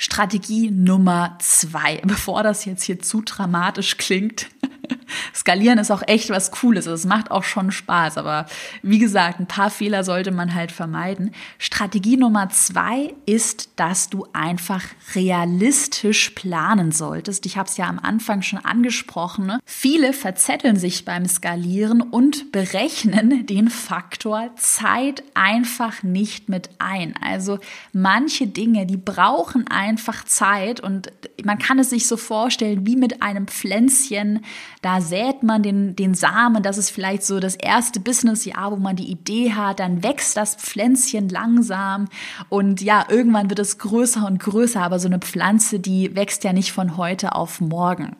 Strategie 0.02 0.68
Nummer 0.72 1.36
zwei, 1.38 2.02
bevor 2.04 2.42
das 2.42 2.64
jetzt 2.64 2.82
hier 2.82 2.98
zu 2.98 3.22
dramatisch 3.22 3.98
klingt. 3.98 4.48
Skalieren 5.34 5.78
ist 5.78 5.90
auch 5.90 6.02
echt 6.06 6.30
was 6.30 6.50
Cooles. 6.50 6.86
Es 6.86 7.04
macht 7.04 7.30
auch 7.30 7.44
schon 7.44 7.70
Spaß. 7.70 8.18
Aber 8.18 8.46
wie 8.82 8.98
gesagt, 8.98 9.40
ein 9.40 9.46
paar 9.46 9.70
Fehler 9.70 10.04
sollte 10.04 10.30
man 10.30 10.54
halt 10.54 10.72
vermeiden. 10.72 11.32
Strategie 11.58 12.16
Nummer 12.16 12.48
zwei 12.50 13.14
ist, 13.26 13.70
dass 13.76 14.10
du 14.10 14.26
einfach 14.32 14.82
realistisch 15.14 16.30
planen 16.30 16.92
solltest. 16.92 17.46
Ich 17.46 17.56
habe 17.56 17.68
es 17.68 17.76
ja 17.76 17.86
am 17.86 17.98
Anfang 17.98 18.42
schon 18.42 18.58
angesprochen. 18.58 19.46
Ne? 19.46 19.60
Viele 19.64 20.12
verzetteln 20.12 20.76
sich 20.76 21.04
beim 21.04 21.26
Skalieren 21.26 22.00
und 22.00 22.52
berechnen 22.52 23.46
den 23.46 23.68
Faktor 23.70 24.50
Zeit 24.56 25.22
einfach 25.34 26.02
nicht 26.02 26.48
mit 26.48 26.70
ein. 26.78 27.14
Also 27.22 27.58
manche 27.92 28.46
Dinge, 28.46 28.86
die 28.86 28.96
brauchen 28.96 29.66
einfach 29.68 30.24
Zeit 30.24 30.80
und 30.80 31.12
man 31.44 31.58
kann 31.58 31.78
es 31.78 31.90
sich 31.90 32.06
so 32.06 32.16
vorstellen 32.16 32.86
wie 32.86 32.96
mit 32.96 33.22
einem 33.22 33.46
Pflänzchen. 33.46 34.44
Da 34.82 35.00
sät 35.00 35.44
man 35.44 35.62
den, 35.62 35.94
den 35.94 36.14
Samen, 36.14 36.62
das 36.62 36.76
ist 36.76 36.90
vielleicht 36.90 37.22
so 37.22 37.38
das 37.38 37.54
erste 37.54 38.00
Businessjahr, 38.00 38.72
wo 38.72 38.76
man 38.76 38.96
die 38.96 39.10
Idee 39.10 39.52
hat, 39.52 39.78
dann 39.78 40.02
wächst 40.02 40.36
das 40.36 40.56
Pflänzchen 40.56 41.28
langsam 41.28 42.08
und 42.48 42.82
ja, 42.82 43.06
irgendwann 43.08 43.48
wird 43.48 43.60
es 43.60 43.78
größer 43.78 44.26
und 44.26 44.40
größer, 44.40 44.82
aber 44.82 44.98
so 44.98 45.06
eine 45.06 45.20
Pflanze, 45.20 45.78
die 45.78 46.16
wächst 46.16 46.42
ja 46.42 46.52
nicht 46.52 46.72
von 46.72 46.96
heute 46.96 47.36
auf 47.36 47.60
morgen. 47.60 48.16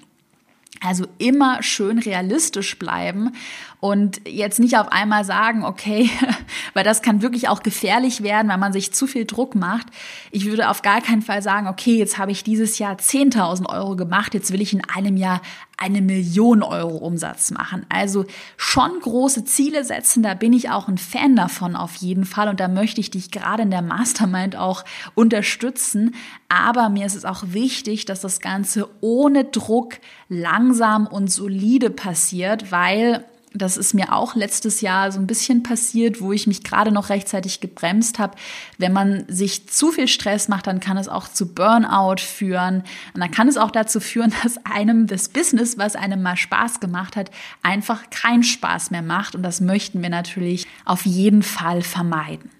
Also 0.85 1.07
immer 1.18 1.62
schön 1.62 1.98
realistisch 1.98 2.77
bleiben 2.77 3.33
und 3.79 4.20
jetzt 4.29 4.59
nicht 4.59 4.77
auf 4.77 4.90
einmal 4.90 5.25
sagen, 5.25 5.64
okay, 5.64 6.11
weil 6.75 6.83
das 6.83 7.03
kann 7.03 7.22
wirklich 7.22 7.48
auch 7.48 7.62
gefährlich 7.62 8.22
werden, 8.22 8.48
weil 8.48 8.59
man 8.59 8.72
sich 8.72 8.92
zu 8.92 9.07
viel 9.07 9.25
Druck 9.25 9.55
macht. 9.55 9.87
Ich 10.33 10.46
würde 10.46 10.70
auf 10.70 10.83
gar 10.83 11.01
keinen 11.01 11.22
Fall 11.22 11.40
sagen, 11.40 11.68
okay, 11.68 11.96
jetzt 11.96 12.18
habe 12.18 12.33
ich 12.33 12.42
dieses 12.42 12.79
Jahr 12.79 12.96
10.000 12.96 13.68
Euro 13.68 13.94
gemacht, 13.94 14.35
jetzt 14.35 14.53
will 14.53 14.61
ich 14.61 14.72
in 14.72 14.83
einem 14.85 15.16
Jahr 15.16 15.40
eine 15.83 16.01
Million 16.01 16.62
Euro 16.62 16.97
Umsatz 16.97 17.51
machen. 17.51 17.85
Also 17.88 18.25
schon 18.57 19.01
große 19.01 19.45
Ziele 19.45 19.85
setzen, 19.85 20.23
da 20.23 20.35
bin 20.35 20.53
ich 20.53 20.71
auch 20.71 20.87
ein 20.87 20.97
Fan 20.97 21.35
davon 21.35 21.75
auf 21.75 21.97
jeden 21.97 22.25
Fall 22.25 22.49
und 22.49 22.61
da 22.61 22.68
möchte 22.68 23.01
ich 23.01 23.11
dich 23.11 23.33
gerade 23.33 23.64
in 23.64 23.73
der 23.73 23.83
Mastermind 23.83 24.55
auch 24.55 24.85
unterstützen. 25.16 26.14
Aber 26.49 26.88
mir 26.88 27.05
ist 27.05 27.16
es 27.16 27.25
auch 27.25 27.42
wichtig, 27.49 28.05
dass 28.05 28.21
das 28.21 28.38
Ganze 28.38 28.88
ohne 29.01 29.45
Druck 29.45 29.95
langsam 30.29 31.09
und 31.09 31.33
solide 31.33 31.90
passiert, 31.90 32.71
weil 32.71 33.25
das 33.54 33.76
ist 33.76 33.94
mir 33.94 34.12
auch 34.12 34.34
letztes 34.34 34.80
Jahr 34.80 35.12
so 35.12 35.18
ein 35.18 35.26
bisschen 35.26 35.62
passiert, 35.62 36.20
wo 36.20 36.32
ich 36.32 36.46
mich 36.46 36.64
gerade 36.64 36.92
noch 36.92 37.08
rechtzeitig 37.08 37.60
gebremst 37.60 38.18
habe. 38.18 38.36
Wenn 38.78 38.92
man 38.92 39.24
sich 39.28 39.68
zu 39.68 39.92
viel 39.92 40.08
Stress 40.08 40.48
macht, 40.48 40.66
dann 40.66 40.80
kann 40.80 40.96
es 40.96 41.08
auch 41.08 41.28
zu 41.28 41.52
Burnout 41.52 42.20
führen. 42.20 42.84
Und 43.14 43.20
dann 43.20 43.30
kann 43.30 43.48
es 43.48 43.56
auch 43.56 43.70
dazu 43.70 44.00
führen, 44.00 44.32
dass 44.42 44.58
einem 44.64 45.06
das 45.06 45.28
Business, 45.28 45.78
was 45.78 45.96
einem 45.96 46.22
mal 46.22 46.36
Spaß 46.36 46.80
gemacht 46.80 47.16
hat, 47.16 47.30
einfach 47.62 48.10
keinen 48.10 48.42
Spaß 48.42 48.90
mehr 48.90 49.02
macht. 49.02 49.34
Und 49.34 49.42
das 49.42 49.60
möchten 49.60 50.02
wir 50.02 50.10
natürlich 50.10 50.66
auf 50.84 51.04
jeden 51.04 51.42
Fall 51.42 51.82
vermeiden. 51.82 52.50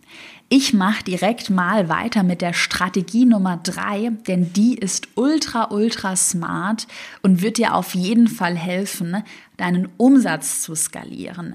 Ich 0.55 0.75
mache 0.75 1.03
direkt 1.03 1.49
mal 1.49 1.89
weiter 1.89 2.23
mit 2.23 2.43
der 2.43 2.53
Strategie 2.53 3.25
Nummer 3.25 3.57
drei, 3.57 4.11
denn 4.27 4.53
die 4.53 4.75
ist 4.75 5.09
ultra, 5.15 5.71
ultra 5.71 6.15
smart 6.15 6.87
und 7.23 7.41
wird 7.41 7.57
dir 7.57 7.75
auf 7.75 7.95
jeden 7.95 8.29
Fall 8.29 8.55
helfen, 8.55 9.25
deinen 9.57 9.89
Umsatz 9.97 10.61
zu 10.61 10.75
skalieren. 10.75 11.55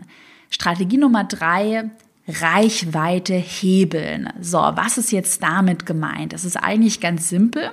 Strategie 0.49 0.97
Nummer 0.97 1.25
drei, 1.25 1.91
Reichweite 2.27 3.35
hebeln. 3.35 4.33
So, 4.41 4.57
was 4.57 4.97
ist 4.97 5.11
jetzt 5.11 5.43
damit 5.43 5.85
gemeint? 5.85 6.33
Das 6.33 6.43
ist 6.43 6.57
eigentlich 6.57 6.99
ganz 6.99 7.29
simpel. 7.29 7.69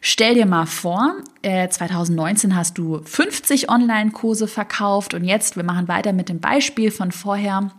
Stell 0.00 0.34
dir 0.34 0.46
mal 0.46 0.66
vor, 0.66 1.18
2019 1.44 2.50
äh, 2.50 2.54
hast 2.54 2.78
du 2.78 3.00
50 3.04 3.70
Online-Kurse 3.70 4.48
verkauft 4.48 5.14
und 5.14 5.22
jetzt, 5.22 5.54
wir 5.54 5.62
machen 5.62 5.86
weiter 5.86 6.12
mit 6.12 6.28
dem 6.28 6.40
Beispiel 6.40 6.90
von 6.90 7.12
vorher, 7.12 7.70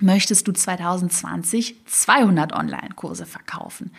möchtest 0.00 0.48
du 0.48 0.52
2020 0.52 1.76
200 1.86 2.52
Online-Kurse 2.52 3.26
verkaufen. 3.26 3.90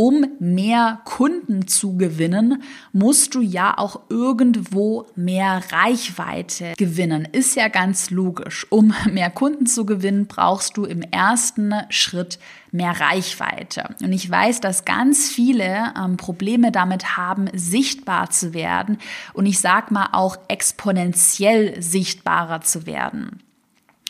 Um 0.00 0.24
mehr 0.38 1.00
Kunden 1.04 1.66
zu 1.66 1.96
gewinnen, 1.96 2.62
musst 2.92 3.34
du 3.34 3.40
ja 3.40 3.76
auch 3.76 4.02
irgendwo 4.08 5.06
mehr 5.16 5.60
Reichweite 5.72 6.74
gewinnen. 6.78 7.26
Ist 7.32 7.56
ja 7.56 7.66
ganz 7.66 8.10
logisch. 8.10 8.64
Um 8.70 8.94
mehr 9.10 9.28
Kunden 9.28 9.66
zu 9.66 9.84
gewinnen, 9.84 10.28
brauchst 10.28 10.76
du 10.76 10.84
im 10.84 11.02
ersten 11.02 11.74
Schritt 11.88 12.38
mehr 12.70 13.00
Reichweite. 13.00 13.96
Und 14.00 14.12
ich 14.12 14.30
weiß, 14.30 14.60
dass 14.60 14.84
ganz 14.84 15.30
viele 15.30 15.92
ähm, 16.00 16.16
Probleme 16.16 16.70
damit 16.70 17.16
haben, 17.16 17.48
sichtbar 17.52 18.30
zu 18.30 18.54
werden 18.54 18.98
und 19.32 19.46
ich 19.46 19.58
sag 19.58 19.90
mal 19.90 20.10
auch 20.12 20.36
exponentiell 20.46 21.82
sichtbarer 21.82 22.60
zu 22.60 22.86
werden. 22.86 23.42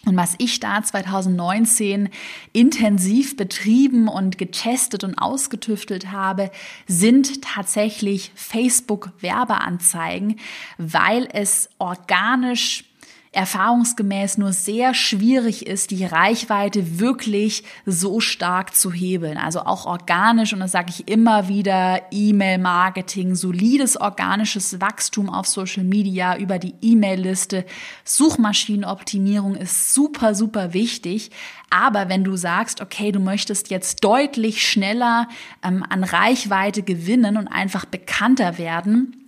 Und 0.08 0.16
was 0.16 0.34
ich 0.38 0.58
da 0.58 0.82
2019 0.82 2.08
intensiv 2.54 3.36
betrieben 3.36 4.08
und 4.08 4.38
getestet 4.38 5.04
und 5.04 5.18
ausgetüftelt 5.18 6.10
habe, 6.10 6.50
sind 6.86 7.42
tatsächlich 7.42 8.32
Facebook-Werbeanzeigen, 8.34 10.40
weil 10.78 11.28
es 11.30 11.68
organisch 11.78 12.87
erfahrungsgemäß 13.32 14.38
nur 14.38 14.52
sehr 14.52 14.94
schwierig 14.94 15.66
ist, 15.66 15.90
die 15.90 16.04
Reichweite 16.04 16.98
wirklich 16.98 17.64
so 17.84 18.20
stark 18.20 18.74
zu 18.74 18.92
hebeln. 18.92 19.36
Also 19.36 19.60
auch 19.60 19.86
organisch, 19.86 20.52
und 20.52 20.60
das 20.60 20.72
sage 20.72 20.90
ich 20.90 21.08
immer 21.08 21.48
wieder, 21.48 22.02
E-Mail-Marketing, 22.10 23.34
solides 23.34 24.00
organisches 24.00 24.80
Wachstum 24.80 25.28
auf 25.28 25.46
Social 25.46 25.84
Media 25.84 26.36
über 26.36 26.58
die 26.58 26.74
E-Mail-Liste, 26.80 27.64
Suchmaschinenoptimierung 28.04 29.54
ist 29.54 29.94
super, 29.94 30.34
super 30.34 30.72
wichtig. 30.72 31.30
Aber 31.70 32.08
wenn 32.08 32.24
du 32.24 32.36
sagst, 32.36 32.80
okay, 32.80 33.12
du 33.12 33.20
möchtest 33.20 33.70
jetzt 33.70 34.02
deutlich 34.02 34.66
schneller 34.66 35.28
ähm, 35.62 35.84
an 35.88 36.02
Reichweite 36.02 36.82
gewinnen 36.82 37.36
und 37.36 37.48
einfach 37.48 37.84
bekannter 37.84 38.56
werden, 38.56 39.27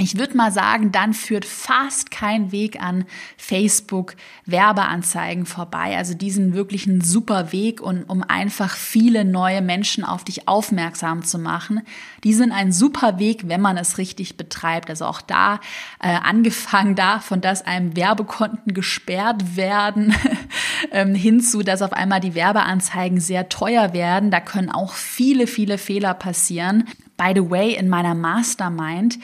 ich 0.00 0.18
würde 0.18 0.36
mal 0.36 0.50
sagen, 0.50 0.92
dann 0.92 1.12
führt 1.12 1.44
fast 1.44 2.10
kein 2.10 2.52
Weg 2.52 2.80
an 2.82 3.04
Facebook 3.36 4.16
Werbeanzeigen 4.46 5.44
vorbei. 5.44 5.96
Also 5.96 6.14
diesen 6.14 6.54
wirklich 6.54 6.86
ein 6.86 7.02
super 7.02 7.52
Weg, 7.52 7.80
und, 7.80 8.04
um 8.04 8.22
einfach 8.22 8.76
viele 8.76 9.24
neue 9.24 9.60
Menschen 9.60 10.04
auf 10.04 10.24
dich 10.24 10.48
aufmerksam 10.48 11.22
zu 11.22 11.38
machen. 11.38 11.82
Die 12.24 12.32
sind 12.32 12.52
ein 12.52 12.72
super 12.72 13.18
Weg, 13.18 13.48
wenn 13.48 13.60
man 13.60 13.76
es 13.76 13.98
richtig 13.98 14.36
betreibt. 14.36 14.88
Also 14.88 15.04
auch 15.04 15.20
da 15.20 15.60
äh, 16.00 16.08
angefangen 16.08 16.94
davon, 16.94 17.40
dass 17.40 17.66
einem 17.66 17.94
Werbekonten 17.94 18.72
gesperrt 18.72 19.56
werden, 19.56 20.14
ähm, 20.92 21.14
hinzu, 21.14 21.62
dass 21.62 21.82
auf 21.82 21.92
einmal 21.92 22.20
die 22.20 22.34
Werbeanzeigen 22.34 23.20
sehr 23.20 23.48
teuer 23.48 23.92
werden. 23.92 24.30
Da 24.30 24.40
können 24.40 24.70
auch 24.70 24.94
viele, 24.94 25.46
viele 25.46 25.76
Fehler 25.76 26.14
passieren. 26.14 26.84
By 27.16 27.32
the 27.34 27.50
way, 27.50 27.74
in 27.74 27.90
meiner 27.90 28.14
Mastermind 28.14 29.18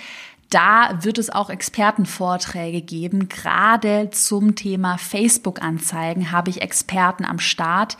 da 0.50 1.02
wird 1.02 1.18
es 1.18 1.30
auch 1.30 1.50
Expertenvorträge 1.50 2.80
geben. 2.80 3.28
Gerade 3.28 4.10
zum 4.10 4.54
Thema 4.54 4.96
Facebook-Anzeigen 4.96 6.30
habe 6.30 6.50
ich 6.50 6.62
Experten 6.62 7.24
am 7.24 7.38
Start, 7.38 7.96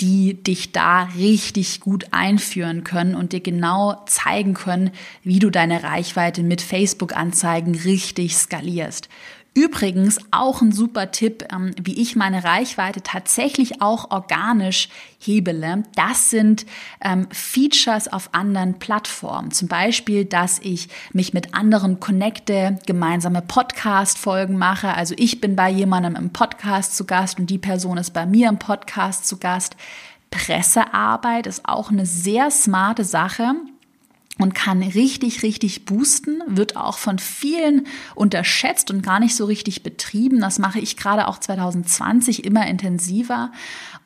die 0.00 0.42
dich 0.42 0.72
da 0.72 1.08
richtig 1.16 1.80
gut 1.80 2.06
einführen 2.12 2.84
können 2.84 3.14
und 3.14 3.32
dir 3.32 3.40
genau 3.40 4.02
zeigen 4.06 4.54
können, 4.54 4.92
wie 5.22 5.38
du 5.38 5.50
deine 5.50 5.82
Reichweite 5.82 6.42
mit 6.42 6.62
Facebook-Anzeigen 6.62 7.74
richtig 7.74 8.36
skalierst. 8.36 9.08
Übrigens 9.52 10.18
auch 10.30 10.62
ein 10.62 10.70
super 10.70 11.10
Tipp, 11.10 11.44
ähm, 11.52 11.74
wie 11.82 12.00
ich 12.00 12.14
meine 12.14 12.44
Reichweite 12.44 13.02
tatsächlich 13.02 13.82
auch 13.82 14.12
organisch 14.12 14.88
hebele. 15.18 15.82
Das 15.96 16.30
sind 16.30 16.66
ähm, 17.00 17.26
Features 17.32 18.12
auf 18.12 18.32
anderen 18.32 18.78
Plattformen. 18.78 19.50
Zum 19.50 19.66
Beispiel, 19.66 20.24
dass 20.24 20.60
ich 20.60 20.88
mich 21.12 21.34
mit 21.34 21.52
anderen 21.52 21.98
connecte, 21.98 22.78
gemeinsame 22.86 23.42
Podcast-Folgen 23.42 24.56
mache. 24.56 24.94
Also 24.94 25.16
ich 25.18 25.40
bin 25.40 25.56
bei 25.56 25.68
jemandem 25.68 26.14
im 26.14 26.30
Podcast 26.30 26.96
zu 26.96 27.04
Gast 27.04 27.40
und 27.40 27.50
die 27.50 27.58
Person 27.58 27.98
ist 27.98 28.10
bei 28.12 28.26
mir 28.26 28.48
im 28.48 28.60
Podcast 28.60 29.26
zu 29.26 29.38
Gast. 29.38 29.74
Pressearbeit 30.30 31.48
ist 31.48 31.68
auch 31.68 31.90
eine 31.90 32.06
sehr 32.06 32.52
smarte 32.52 33.02
Sache 33.02 33.56
und 34.42 34.54
kann 34.54 34.82
richtig, 34.82 35.42
richtig 35.42 35.84
boosten, 35.84 36.42
wird 36.46 36.76
auch 36.76 36.98
von 36.98 37.18
vielen 37.18 37.86
unterschätzt 38.14 38.90
und 38.90 39.02
gar 39.02 39.20
nicht 39.20 39.36
so 39.36 39.44
richtig 39.44 39.82
betrieben. 39.82 40.40
Das 40.40 40.58
mache 40.58 40.80
ich 40.80 40.96
gerade 40.96 41.28
auch 41.28 41.38
2020 41.38 42.44
immer 42.44 42.66
intensiver. 42.66 43.52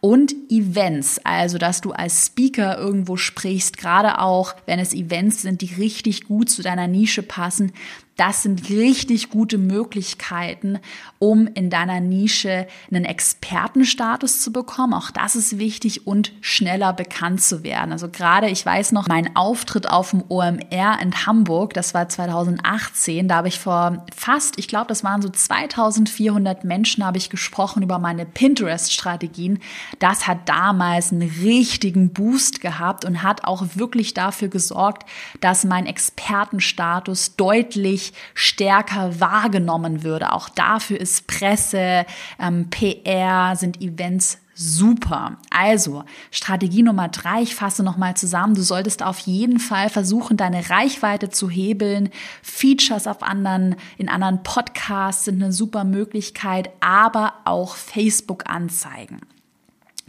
Und 0.01 0.35
Events, 0.51 1.21
also 1.25 1.57
dass 1.57 1.81
du 1.81 1.93
als 1.93 2.27
Speaker 2.27 2.77
irgendwo 2.77 3.17
sprichst, 3.17 3.79
gerade 3.79 4.19
auch 4.19 4.55
wenn 4.67 4.79
es 4.79 4.93
Events 4.93 5.43
sind, 5.43 5.63
die 5.63 5.75
richtig 5.75 6.25
gut 6.25 6.51
zu 6.51 6.63
deiner 6.63 6.89
Nische 6.89 7.23
passen, 7.23 7.73
das 8.17 8.45
sind 8.45 8.69
richtig 8.71 9.31
gute 9.31 9.59
Möglichkeiten, 9.59 10.79
um 11.19 11.49
in 11.49 11.69
deiner 11.69 12.01
Nische 12.01 12.69
einen 12.91 13.05
Expertenstatus 13.05 14.41
zu 14.41 14.53
bekommen. 14.53 14.95
Auch 14.95 15.11
das 15.11 15.35
ist 15.35 15.59
wichtig 15.59 16.07
und 16.07 16.33
schneller 16.41 16.93
bekannt 16.93 17.43
zu 17.43 17.65
werden. 17.65 17.91
Also 17.91 18.09
gerade, 18.09 18.49
ich 18.49 18.65
weiß 18.65 18.93
noch, 18.93 19.09
mein 19.09 19.35
Auftritt 19.35 19.91
auf 19.91 20.11
dem 20.11 20.23
OMR 20.29 20.99
in 21.03 21.27
Hamburg, 21.27 21.75
das 21.75 21.93
war 21.93 22.09
2018, 22.09 23.27
da 23.27 23.37
habe 23.37 23.49
ich 23.49 23.59
vor 23.59 24.05
fast, 24.15 24.59
ich 24.59 24.69
glaube, 24.69 24.87
das 24.87 25.03
waren 25.03 25.21
so 25.21 25.29
2400 25.29 26.63
Menschen, 26.65 27.05
habe 27.05 27.19
ich 27.19 27.31
gesprochen 27.31 27.83
über 27.83 27.99
meine 27.99 28.27
Pinterest-Strategien. 28.27 29.59
Das 29.99 30.29
hat 30.29 30.49
damals 30.49 31.11
einen 31.11 31.29
richtigen 31.43 32.13
Boost 32.13 32.61
gehabt 32.61 33.05
und 33.05 33.23
hat 33.25 33.45
auch 33.45 33.65
wirklich 33.75 34.15
dafür 34.15 34.49
gesorgt, 34.49 35.09
dass 35.41 35.65
mein 35.65 35.87
Expertenstatus 35.87 37.35
deutlich 37.37 38.04
deutlich 38.05 38.13
stärker 38.35 39.21
wahrgenommen 39.21 40.03
würde. 40.03 40.33
Auch 40.33 40.49
dafür 40.49 41.01
ist 41.01 41.27
Presse, 41.27 42.07
ähm, 42.39 42.69
PR, 42.71 43.57
sind 43.57 43.81
Events 43.81 44.39
super. 44.55 45.37
Also, 45.51 46.05
Strategie 46.31 46.83
Nummer 46.83 47.09
drei, 47.09 47.43
ich 47.43 47.55
fasse 47.55 47.83
nochmal 47.83 48.17
zusammen. 48.17 48.55
Du 48.55 48.63
solltest 48.63 49.03
auf 49.03 49.19
jeden 49.19 49.59
Fall 49.59 49.89
versuchen, 49.89 50.37
deine 50.37 50.71
Reichweite 50.71 51.29
zu 51.29 51.51
hebeln. 51.51 52.11
Features 52.43 53.07
auf 53.07 53.23
anderen, 53.23 53.77
in 53.99 54.09
anderen 54.09 54.43
Podcasts 54.43 55.25
sind 55.25 55.43
eine 55.43 55.53
super 55.53 55.85
Möglichkeit, 55.85 56.71
aber 56.81 57.35
auch 57.45 57.75
Facebook-Anzeigen. 57.75 59.21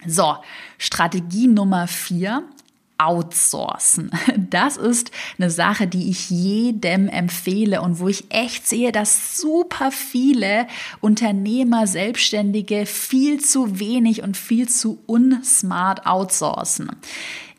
So, 0.06 0.36
Strategie 0.78 1.48
Nummer 1.48 1.88
vier 1.88 2.44
outsourcen. 2.98 4.12
Das 4.50 4.78
ist 4.78 5.12
eine 5.38 5.50
Sache, 5.50 5.88
die 5.88 6.10
ich 6.10 6.30
jedem 6.30 7.10
empfehle 7.10 7.82
und 7.82 8.00
wo 8.00 8.08
ich 8.08 8.26
echt 8.30 8.68
sehe, 8.68 8.92
dass 8.92 9.38
super 9.38 9.92
viele 9.92 10.68
Unternehmer, 11.02 11.88
Selbstständige 11.88 12.86
viel 12.86 13.42
zu 13.42 13.80
wenig 13.80 14.24
und 14.24 14.38
viel 14.38 14.70
zu 14.70 15.00
unsmart 15.08 16.06
outsourcen. 16.06 16.92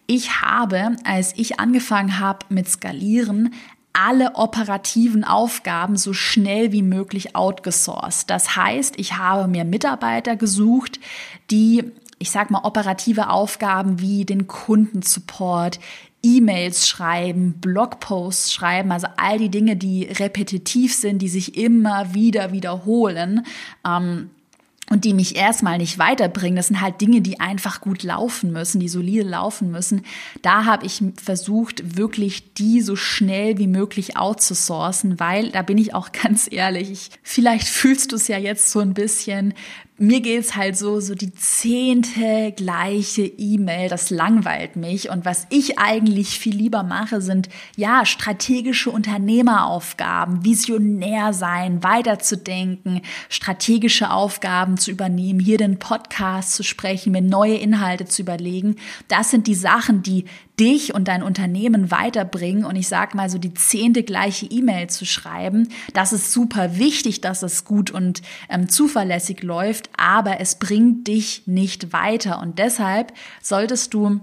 Ich 0.06 0.40
habe, 0.40 0.96
als 1.04 1.32
ich 1.36 1.58
angefangen 1.58 2.18
habe 2.18 2.46
mit 2.48 2.68
Skalieren, 2.68 3.52
alle 3.92 4.34
operativen 4.34 5.24
Aufgaben 5.24 5.96
so 5.96 6.12
schnell 6.12 6.70
wie 6.70 6.82
möglich 6.82 7.34
outgesourced. 7.34 8.28
Das 8.28 8.54
heißt, 8.54 8.98
ich 8.98 9.16
habe 9.16 9.48
mir 9.48 9.64
Mitarbeiter 9.64 10.36
gesucht, 10.36 11.00
die 11.50 11.84
ich 12.18 12.30
sag 12.30 12.50
mal, 12.50 12.62
operative 12.64 13.30
Aufgaben 13.30 14.00
wie 14.00 14.24
den 14.24 14.46
Kundensupport, 14.46 15.78
E-Mails 16.22 16.88
schreiben, 16.88 17.54
Blogposts 17.60 18.52
schreiben, 18.52 18.90
also 18.90 19.06
all 19.16 19.38
die 19.38 19.50
Dinge, 19.50 19.76
die 19.76 20.04
repetitiv 20.04 20.94
sind, 20.94 21.20
die 21.20 21.28
sich 21.28 21.56
immer 21.56 22.14
wieder 22.14 22.52
wiederholen. 22.52 23.46
Ähm, 23.86 24.30
und 24.88 25.04
die 25.04 25.14
mich 25.14 25.36
erstmal 25.36 25.78
nicht 25.78 25.98
weiterbringen. 25.98 26.56
Das 26.56 26.68
sind 26.68 26.80
halt 26.80 27.00
Dinge, 27.00 27.20
die 27.20 27.40
einfach 27.40 27.80
gut 27.80 28.02
laufen 28.02 28.52
müssen, 28.52 28.78
die 28.78 28.88
solide 28.88 29.28
laufen 29.28 29.70
müssen. 29.70 30.02
Da 30.42 30.64
habe 30.64 30.86
ich 30.86 31.02
versucht, 31.22 31.96
wirklich 31.96 32.54
die 32.54 32.80
so 32.80 32.94
schnell 32.94 33.58
wie 33.58 33.66
möglich 33.66 34.16
outzusourcen, 34.16 35.18
weil 35.18 35.50
da 35.50 35.62
bin 35.62 35.78
ich 35.78 35.94
auch 35.94 36.12
ganz 36.22 36.48
ehrlich, 36.50 36.90
ich, 36.90 37.10
vielleicht 37.22 37.66
fühlst 37.66 38.12
du 38.12 38.16
es 38.16 38.28
ja 38.28 38.38
jetzt 38.38 38.70
so 38.70 38.78
ein 38.78 38.94
bisschen, 38.94 39.54
mir 39.98 40.20
geht's 40.20 40.56
halt 40.56 40.76
so, 40.76 41.00
so 41.00 41.14
die 41.14 41.32
zehnte 41.32 42.52
gleiche 42.54 43.22
E-Mail, 43.22 43.88
das 43.88 44.10
langweilt 44.10 44.76
mich. 44.76 45.08
Und 45.08 45.24
was 45.24 45.46
ich 45.48 45.78
eigentlich 45.78 46.38
viel 46.38 46.54
lieber 46.54 46.82
mache, 46.82 47.22
sind, 47.22 47.48
ja, 47.76 48.04
strategische 48.04 48.90
Unternehmeraufgaben, 48.90 50.44
visionär 50.44 51.32
sein, 51.32 51.82
weiterzudenken, 51.82 53.00
strategische 53.30 54.10
Aufgaben 54.10 54.76
zu 54.76 54.90
übernehmen, 54.90 55.40
hier 55.40 55.56
den 55.56 55.78
Podcast 55.78 56.52
zu 56.52 56.62
sprechen, 56.62 57.12
mir 57.12 57.22
neue 57.22 57.56
Inhalte 57.56 58.04
zu 58.04 58.20
überlegen. 58.20 58.76
Das 59.08 59.30
sind 59.30 59.46
die 59.46 59.54
Sachen, 59.54 60.02
die 60.02 60.26
dich 60.58 60.94
und 60.94 61.08
dein 61.08 61.22
Unternehmen 61.22 61.90
weiterbringen. 61.90 62.64
Und 62.64 62.76
ich 62.76 62.88
sage 62.88 63.16
mal 63.16 63.30
so 63.30 63.38
die 63.38 63.54
zehnte 63.54 64.02
gleiche 64.02 64.46
E-Mail 64.46 64.88
zu 64.88 65.04
schreiben, 65.04 65.68
das 65.92 66.12
ist 66.12 66.32
super 66.32 66.78
wichtig, 66.78 67.20
dass 67.20 67.42
es 67.42 67.64
gut 67.64 67.90
und 67.90 68.22
ähm, 68.48 68.68
zuverlässig 68.68 69.42
läuft, 69.42 69.90
aber 69.96 70.40
es 70.40 70.56
bringt 70.56 71.06
dich 71.08 71.42
nicht 71.46 71.92
weiter. 71.92 72.40
Und 72.40 72.58
deshalb 72.58 73.12
solltest 73.42 73.94
du 73.94 74.20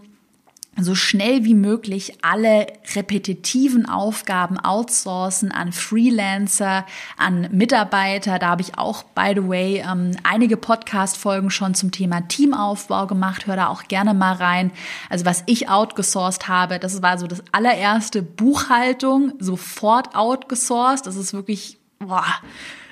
so 0.78 0.96
schnell 0.96 1.46
wie 1.46 1.54
möglich 1.54 2.18
alle 2.24 2.68
repetitiven 2.96 3.88
Aufgaben 3.88 4.60
outsourcen 4.60 5.52
an 5.52 5.72
Freelancer, 5.72 6.86
an 7.18 7.48
Mitarbeiter. 7.52 8.40
Da 8.40 8.48
habe 8.50 8.62
ich 8.64 8.78
auch, 8.78 9.04
by 9.04 9.34
the 9.36 9.48
way, 9.48 9.84
ähm, 9.88 10.12
einige 10.24 10.58
Podcast-Folgen 10.58 11.52
schon 11.52 11.76
zum 11.76 11.92
Thema 11.92 12.28
Teamaufbau 12.28 13.06
gemacht. 13.06 13.46
Hör 13.46 13.56
da 13.56 13.68
auch 13.68 13.84
gerne 13.84 14.14
mal 14.14 14.34
rein. 14.34 14.72
Also 15.10 15.26
was 15.26 15.44
ich 15.46 15.70
outgesourced 15.70 16.48
habe, 16.48 16.80
das 16.80 17.02
war 17.04 17.18
so 17.18 17.28
das 17.28 17.44
allererste 17.52 18.24
Buchhaltung, 18.24 19.34
sofort 19.40 20.16
outgesourced. 20.16 21.06
Das 21.06 21.16
ist 21.16 21.34
wirklich, 21.34 21.78
boah, 22.00 22.26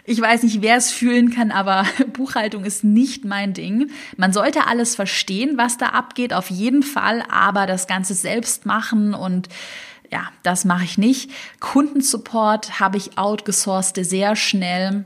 Ich 0.06 0.20
weiß 0.20 0.44
nicht, 0.44 0.62
wer 0.62 0.78
es 0.78 0.92
fühlen 0.92 1.30
kann, 1.30 1.52
aber 1.52 1.86
Buchhaltung 2.14 2.66
ist 2.66 2.84
nicht 2.84 3.26
mein 3.26 3.54
Ding. 3.54 3.92
Man 4.18 4.34
sollte 4.34 4.68
alles 4.68 4.96
verstehen, 4.96 5.58
was 5.58 5.78
da 5.78 5.88
abgeht, 5.88 6.34
auf 6.34 6.50
jeden 6.50 6.84
Fall, 6.84 7.24
aber 7.30 7.66
das 7.66 7.88
Ganze 7.88 8.14
selbst 8.14 8.66
machen 8.66 9.14
und 9.14 9.50
ja, 10.12 10.28
das 10.44 10.66
mache 10.66 10.84
ich 10.84 10.98
nicht. 10.98 11.32
Kundensupport 11.60 12.80
habe 12.80 12.98
ich 12.98 13.18
outgesourced 13.18 14.04
sehr 14.06 14.36
schnell 14.36 15.06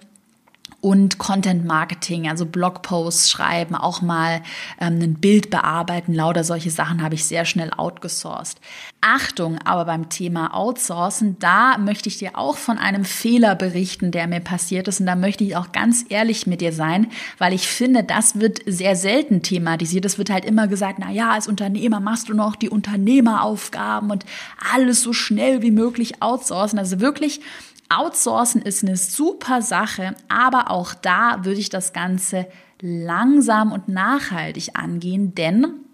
und 0.85 1.17
Content 1.17 1.65
Marketing, 1.65 2.29
also 2.29 2.45
Blogposts 2.45 3.31
schreiben, 3.31 3.73
auch 3.73 4.03
mal 4.03 4.43
ähm, 4.79 4.99
ein 5.01 5.15
Bild 5.15 5.49
bearbeiten, 5.49 6.13
lauter 6.13 6.43
solche 6.43 6.69
Sachen 6.69 7.01
habe 7.01 7.15
ich 7.15 7.25
sehr 7.25 7.43
schnell 7.45 7.71
outgesourced. 7.75 8.61
Achtung, 9.01 9.57
aber 9.65 9.85
beim 9.85 10.09
Thema 10.09 10.53
Outsourcen, 10.53 11.37
da 11.39 11.79
möchte 11.79 12.07
ich 12.07 12.19
dir 12.19 12.37
auch 12.37 12.57
von 12.57 12.77
einem 12.77 13.03
Fehler 13.03 13.55
berichten, 13.55 14.11
der 14.11 14.27
mir 14.27 14.41
passiert 14.41 14.87
ist 14.87 14.99
und 14.99 15.07
da 15.07 15.15
möchte 15.15 15.43
ich 15.43 15.55
auch 15.55 15.71
ganz 15.71 16.05
ehrlich 16.09 16.45
mit 16.45 16.61
dir 16.61 16.71
sein, 16.71 17.07
weil 17.39 17.53
ich 17.53 17.67
finde, 17.67 18.03
das 18.03 18.39
wird 18.39 18.59
sehr 18.67 18.95
selten 18.95 19.41
thematisiert. 19.41 20.05
Es 20.05 20.19
wird 20.19 20.29
halt 20.29 20.45
immer 20.45 20.67
gesagt, 20.67 20.99
na 20.99 21.09
ja, 21.09 21.31
als 21.31 21.47
Unternehmer 21.47 21.99
machst 21.99 22.29
du 22.29 22.35
noch 22.35 22.55
die 22.55 22.69
Unternehmeraufgaben 22.69 24.11
und 24.11 24.23
alles 24.71 25.01
so 25.01 25.13
schnell 25.13 25.63
wie 25.63 25.71
möglich 25.71 26.21
outsourcen. 26.21 26.77
Also 26.77 26.99
wirklich 26.99 27.41
Outsourcen 27.89 28.61
ist 28.61 28.83
eine 28.83 28.97
super 28.97 29.61
Sache, 29.61 30.15
aber 30.27 30.71
auch 30.71 30.93
da 30.93 31.45
würde 31.45 31.59
ich 31.59 31.69
das 31.69 31.93
Ganze 31.93 32.47
langsam 32.81 33.71
und 33.71 33.87
nachhaltig 33.87 34.71
angehen, 34.73 35.35
denn 35.35 35.85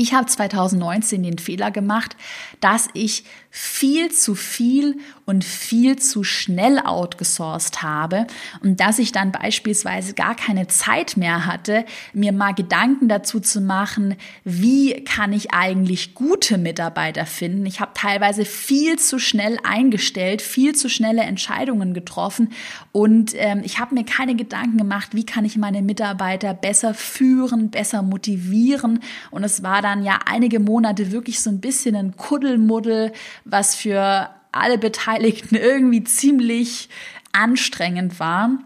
ich 0.00 0.14
habe 0.14 0.26
2019 0.26 1.24
den 1.24 1.38
Fehler 1.38 1.72
gemacht, 1.72 2.16
dass 2.60 2.88
ich 2.94 3.24
viel 3.50 4.12
zu 4.12 4.36
viel 4.36 4.98
und 5.28 5.44
viel 5.44 5.96
zu 5.96 6.24
schnell 6.24 6.78
outgesourced 6.78 7.82
habe 7.82 8.26
und 8.62 8.80
dass 8.80 8.98
ich 8.98 9.12
dann 9.12 9.30
beispielsweise 9.30 10.14
gar 10.14 10.34
keine 10.34 10.68
Zeit 10.68 11.18
mehr 11.18 11.44
hatte, 11.44 11.84
mir 12.14 12.32
mal 12.32 12.54
Gedanken 12.54 13.08
dazu 13.08 13.38
zu 13.38 13.60
machen, 13.60 14.16
wie 14.44 15.04
kann 15.04 15.34
ich 15.34 15.52
eigentlich 15.52 16.14
gute 16.14 16.56
Mitarbeiter 16.56 17.26
finden. 17.26 17.66
Ich 17.66 17.80
habe 17.80 17.90
teilweise 17.92 18.46
viel 18.46 18.98
zu 18.98 19.18
schnell 19.18 19.58
eingestellt, 19.64 20.40
viel 20.40 20.74
zu 20.74 20.88
schnelle 20.88 21.20
Entscheidungen 21.20 21.92
getroffen 21.92 22.48
und 22.92 23.32
ähm, 23.34 23.60
ich 23.62 23.78
habe 23.78 23.94
mir 23.94 24.04
keine 24.04 24.34
Gedanken 24.34 24.78
gemacht, 24.78 25.10
wie 25.12 25.26
kann 25.26 25.44
ich 25.44 25.58
meine 25.58 25.82
Mitarbeiter 25.82 26.54
besser 26.54 26.94
führen, 26.94 27.68
besser 27.68 28.00
motivieren 28.00 29.00
und 29.30 29.44
es 29.44 29.62
war 29.62 29.82
dann 29.82 30.02
ja 30.02 30.20
einige 30.24 30.58
Monate 30.58 31.12
wirklich 31.12 31.42
so 31.42 31.50
ein 31.50 31.60
bisschen 31.60 31.96
ein 31.96 32.16
Kuddelmuddel, 32.16 33.12
was 33.44 33.74
für 33.74 34.30
alle 34.52 34.78
Beteiligten 34.78 35.54
irgendwie 35.54 36.04
ziemlich 36.04 36.88
anstrengend 37.32 38.18
war. 38.20 38.58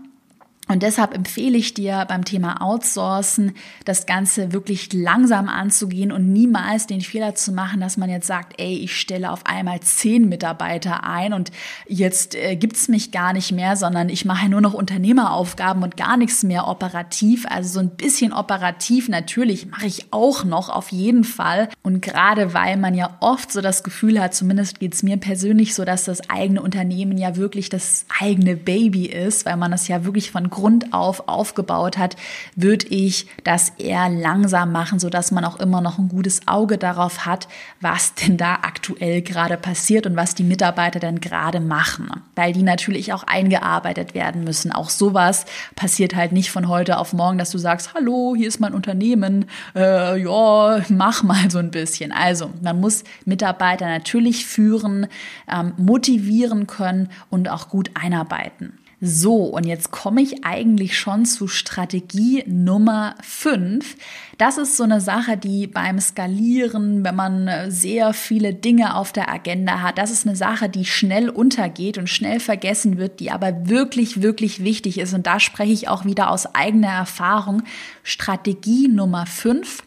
Und 0.69 0.85
deshalb 0.85 1.13
empfehle 1.13 1.59
ich 1.59 1.75
dir 1.75 2.07
beim 2.09 2.25
Thema 2.25 2.63
Outsourcen, 2.63 3.57
das 3.85 4.07
Ganze 4.07 4.53
wirklich 4.53 4.93
langsam 4.93 5.49
anzugehen 5.49 6.13
und 6.13 6.33
niemals 6.33 6.87
den 6.87 7.01
Fehler 7.01 7.35
zu 7.35 7.53
machen, 7.53 7.81
dass 7.81 7.97
man 7.97 8.09
jetzt 8.09 8.29
sagt, 8.29 8.55
ey, 8.59 8.77
ich 8.77 8.97
stelle 8.99 9.33
auf 9.33 9.45
einmal 9.45 9.81
zehn 9.81 10.29
Mitarbeiter 10.29 11.03
ein 11.03 11.33
und 11.33 11.51
jetzt 11.89 12.37
äh, 12.37 12.55
gibt's 12.55 12.87
mich 12.87 13.11
gar 13.11 13.33
nicht 13.33 13.51
mehr, 13.51 13.75
sondern 13.75 14.09
ich 14.09 14.25
mache 14.25 14.49
nur 14.49 14.61
noch 14.61 14.73
Unternehmeraufgaben 14.73 15.83
und 15.83 15.97
gar 15.97 16.17
nichts 16.17 16.45
mehr 16.45 16.69
operativ. 16.69 17.45
Also 17.51 17.75
so 17.75 17.81
ein 17.81 17.91
bisschen 17.91 18.33
operativ 18.33 19.09
natürlich 19.09 19.67
mache 19.67 19.87
ich 19.87 20.13
auch 20.13 20.45
noch 20.45 20.69
auf 20.69 20.93
jeden 20.93 21.25
Fall. 21.25 21.71
Und 21.83 22.03
gerade 22.03 22.55
weil 22.55 22.77
man 22.77 22.95
ja 22.95 23.17
oft 23.21 23.51
so 23.51 23.63
das 23.63 23.83
Gefühl 23.83 24.21
hat, 24.21 24.33
zumindest 24.33 24.79
geht's 24.79 25.03
mir 25.03 25.17
persönlich 25.17 25.75
so, 25.75 25.85
dass 25.85 26.05
das 26.05 26.31
eigene 26.31 26.63
Unternehmen 26.63 27.19
ja 27.19 27.35
wirklich 27.35 27.69
das 27.69 28.07
eigene 28.21 28.57
Baby 28.57 29.07
ist, 29.07 29.45
weil 29.45 29.57
man 29.57 29.73
das 29.73 29.89
ja 29.89 30.05
wirklich 30.05 30.31
von 30.31 30.52
Grund 30.53 30.93
auf 30.93 31.29
aufgebaut 31.29 31.99
hat, 31.99 32.17
würde 32.55 32.87
ich 32.87 33.27
das 33.43 33.71
eher 33.79 34.09
langsam 34.09 34.71
machen, 34.71 35.01
so 35.01 35.11
dass 35.11 35.33
man 35.33 35.45
auch 35.45 35.59
immer 35.59 35.81
noch 35.81 35.99
ein 35.99 36.09
gutes 36.09 36.47
Auge 36.47 36.79
darauf 36.79 37.27
hat, 37.27 37.49
was 37.81 38.15
denn 38.15 38.37
da 38.37 38.61
aktuell 38.63 39.23
gerade 39.23 39.57
passiert 39.57 40.07
und 40.07 40.15
was 40.15 40.35
die 40.37 40.45
Mitarbeiter 40.45 41.01
denn 41.01 41.21
gerade 41.21 41.59
machen, 41.59 42.11
weil 42.37 42.53
die 42.53 42.63
natürlich 42.63 43.13
auch 43.13 43.25
eingearbeitet 43.25 44.15
werden 44.15 44.45
müssen. 44.45 44.71
Auch 44.71 44.91
sowas 44.91 45.47
passiert 45.75 46.15
halt 46.15 46.33
nicht 46.33 46.51
von 46.51 46.69
heute 46.69 46.99
auf 46.99 47.13
morgen, 47.13 47.39
dass 47.39 47.51
du 47.51 47.59
sagst, 47.59 47.95
hallo, 47.95 48.35
hier 48.37 48.49
ist 48.49 48.61
mein 48.61 48.75
Unternehmen, 48.75 49.47
äh, 49.75 50.23
ja, 50.23 50.83
mach 50.89 51.23
mal 51.23 51.51
so 51.51 51.59
ein 51.59 51.71
bisschen. 51.71 52.13
Also 52.13 52.51
man 52.63 52.81
muss 52.81 53.05
Mitarbeiter 53.25 53.87
natürlich 53.87 54.47
führen, 54.47 55.07
ähm, 55.51 55.73
motivieren 55.79 56.67
können 56.67 57.09
und 57.31 57.49
auch 57.49 57.69
gut 57.69 57.91
einarbeiten. 57.95 58.79
So, 59.05 59.47
und 59.47 59.67
jetzt 59.67 59.91
komme 59.91 60.23
ich 60.23 60.45
eigentlich 60.45 60.97
schon 60.97 61.25
zu 61.25 61.49
Strategie 61.49 62.45
Nummer 62.47 63.17
5. 63.21 63.97
Das 64.39 64.59
ist 64.59 64.77
so 64.77 64.85
eine 64.85 65.01
Sache, 65.01 65.37
die 65.37 65.67
beim 65.67 65.99
Skalieren, 65.99 67.03
wenn 67.03 67.17
man 67.17 67.51
sehr 67.69 68.13
viele 68.13 68.55
Dinge 68.55 68.95
auf 68.95 69.11
der 69.11 69.29
Agenda 69.29 69.81
hat, 69.81 69.99
das 69.99 70.13
ist 70.13 70.25
eine 70.25 70.37
Sache, 70.37 70.69
die 70.69 70.85
schnell 70.85 71.31
untergeht 71.31 71.99
und 71.99 72.09
schnell 72.09 72.39
vergessen 72.39 72.97
wird, 72.97 73.19
die 73.19 73.33
aber 73.33 73.69
wirklich, 73.69 74.23
wirklich 74.23 74.63
wichtig 74.63 74.99
ist. 74.99 75.15
Und 75.15 75.27
da 75.27 75.41
spreche 75.41 75.73
ich 75.73 75.89
auch 75.89 76.05
wieder 76.05 76.31
aus 76.31 76.55
eigener 76.55 76.93
Erfahrung. 76.93 77.65
Strategie 78.05 78.87
Nummer 78.87 79.27
5 79.27 79.83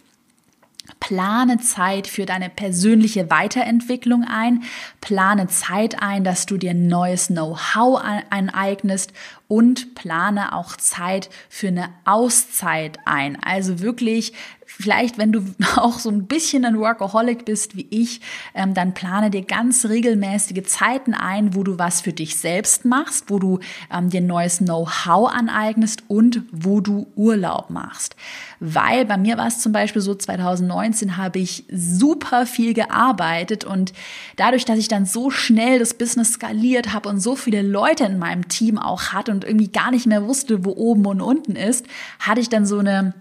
Plane 1.05 1.59
Zeit 1.59 2.07
für 2.07 2.25
deine 2.25 2.49
persönliche 2.49 3.29
Weiterentwicklung 3.29 4.23
ein. 4.27 4.63
Plane 5.01 5.45
Zeit 5.45 6.01
ein, 6.01 6.23
dass 6.23 6.47
du 6.47 6.57
dir 6.57 6.73
neues 6.73 7.27
Know-how 7.27 8.01
aneignest 8.31 9.13
und 9.47 9.95
plane 9.95 10.53
auch 10.53 10.75
Zeit 10.75 11.29
für 11.49 11.67
eine 11.67 11.89
Auszeit 12.05 12.99
ein. 13.05 13.41
Also 13.43 13.79
wirklich 13.79 14.33
Vielleicht, 14.67 15.17
wenn 15.17 15.31
du 15.31 15.41
auch 15.77 15.99
so 15.99 16.09
ein 16.09 16.25
bisschen 16.25 16.65
ein 16.65 16.79
Workaholic 16.79 17.45
bist 17.45 17.77
wie 17.77 17.87
ich, 17.89 18.19
ähm, 18.53 18.73
dann 18.73 18.93
plane 18.93 19.29
dir 19.29 19.43
ganz 19.43 19.85
regelmäßige 19.85 20.63
Zeiten 20.63 21.13
ein, 21.13 21.55
wo 21.55 21.63
du 21.63 21.79
was 21.79 22.01
für 22.01 22.13
dich 22.13 22.37
selbst 22.37 22.83
machst, 22.83 23.29
wo 23.29 23.39
du 23.39 23.59
ähm, 23.93 24.09
dir 24.09 24.21
neues 24.21 24.57
Know-how 24.57 25.31
aneignest 25.31 26.03
und 26.07 26.41
wo 26.51 26.81
du 26.81 27.07
Urlaub 27.15 27.69
machst. 27.69 28.15
Weil 28.59 29.05
bei 29.05 29.17
mir 29.17 29.37
war 29.37 29.47
es 29.47 29.59
zum 29.59 29.71
Beispiel 29.71 30.01
so, 30.01 30.15
2019 30.15 31.17
habe 31.17 31.39
ich 31.39 31.65
super 31.71 32.45
viel 32.45 32.73
gearbeitet 32.73 33.63
und 33.63 33.93
dadurch, 34.35 34.65
dass 34.65 34.79
ich 34.79 34.87
dann 34.87 35.05
so 35.05 35.29
schnell 35.29 35.79
das 35.79 35.93
Business 35.93 36.33
skaliert 36.33 36.93
habe 36.93 37.09
und 37.09 37.19
so 37.19 37.35
viele 37.35 37.61
Leute 37.61 38.05
in 38.05 38.17
meinem 38.17 38.47
Team 38.47 38.77
auch 38.77 39.13
hatte 39.13 39.31
und 39.35 39.43
irgendwie 39.43 39.69
gar 39.69 39.91
nicht 39.91 40.07
mehr 40.07 40.27
wusste, 40.27 40.65
wo 40.65 40.71
oben 40.71 41.05
und 41.05 41.21
unten 41.21 41.55
ist, 41.55 41.85
hatte 42.19 42.41
ich 42.41 42.49
dann 42.49 42.65
so 42.65 42.79
eine 42.79 43.13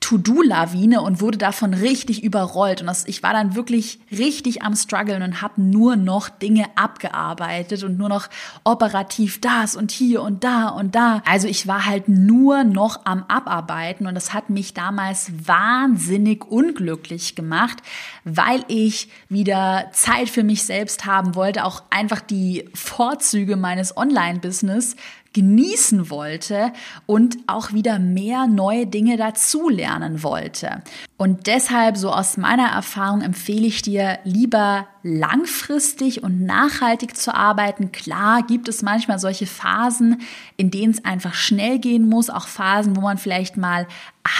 To-Do-Lawine 0.00 1.00
und 1.00 1.20
wurde 1.20 1.38
davon 1.38 1.74
richtig 1.74 2.22
überrollt. 2.22 2.80
Und 2.80 2.88
das, 2.88 3.06
ich 3.06 3.22
war 3.22 3.32
dann 3.32 3.54
wirklich 3.54 4.00
richtig 4.10 4.62
am 4.62 4.74
struggeln 4.74 5.22
und 5.22 5.42
habe 5.42 5.60
nur 5.60 5.96
noch 5.96 6.28
Dinge 6.28 6.66
abgearbeitet 6.74 7.84
und 7.84 7.96
nur 7.96 8.08
noch 8.08 8.28
operativ 8.64 9.40
das 9.40 9.76
und 9.76 9.90
hier 9.90 10.22
und 10.22 10.44
da 10.44 10.68
und 10.68 10.94
da. 10.94 11.22
Also 11.26 11.48
ich 11.48 11.66
war 11.66 11.86
halt 11.86 12.08
nur 12.08 12.64
noch 12.64 13.04
am 13.04 13.24
Abarbeiten 13.28 14.06
und 14.06 14.14
das 14.14 14.32
hat 14.34 14.50
mich 14.50 14.74
damals 14.74 15.32
wahnsinnig 15.46 16.44
unglücklich 16.44 17.34
gemacht, 17.34 17.78
weil 18.24 18.64
ich 18.68 19.08
wieder 19.28 19.90
Zeit 19.92 20.28
für 20.28 20.44
mich 20.44 20.64
selbst 20.64 21.06
haben 21.06 21.34
wollte, 21.34 21.64
auch 21.64 21.82
einfach 21.90 22.20
die 22.20 22.68
Vorzüge 22.74 23.56
meines 23.56 23.96
Online-Business 23.96 24.96
genießen 25.34 26.08
wollte 26.08 26.72
und 27.04 27.36
auch 27.46 27.72
wieder 27.72 27.98
mehr 27.98 28.46
neue 28.46 28.86
Dinge 28.86 29.16
dazulernen 29.18 30.22
wollte. 30.22 30.82
Und 31.18 31.46
deshalb, 31.46 31.96
so 31.98 32.10
aus 32.10 32.36
meiner 32.38 32.68
Erfahrung, 32.68 33.20
empfehle 33.20 33.66
ich 33.66 33.82
dir 33.82 34.18
lieber 34.24 34.88
langfristig 35.06 36.22
und 36.22 36.40
nachhaltig 36.40 37.14
zu 37.14 37.34
arbeiten. 37.34 37.92
Klar 37.92 38.42
gibt 38.42 38.68
es 38.68 38.80
manchmal 38.80 39.18
solche 39.18 39.46
Phasen, 39.46 40.22
in 40.56 40.70
denen 40.70 40.92
es 40.92 41.04
einfach 41.04 41.34
schnell 41.34 41.78
gehen 41.78 42.08
muss, 42.08 42.30
auch 42.30 42.48
Phasen, 42.48 42.96
wo 42.96 43.02
man 43.02 43.18
vielleicht 43.18 43.58
mal 43.58 43.86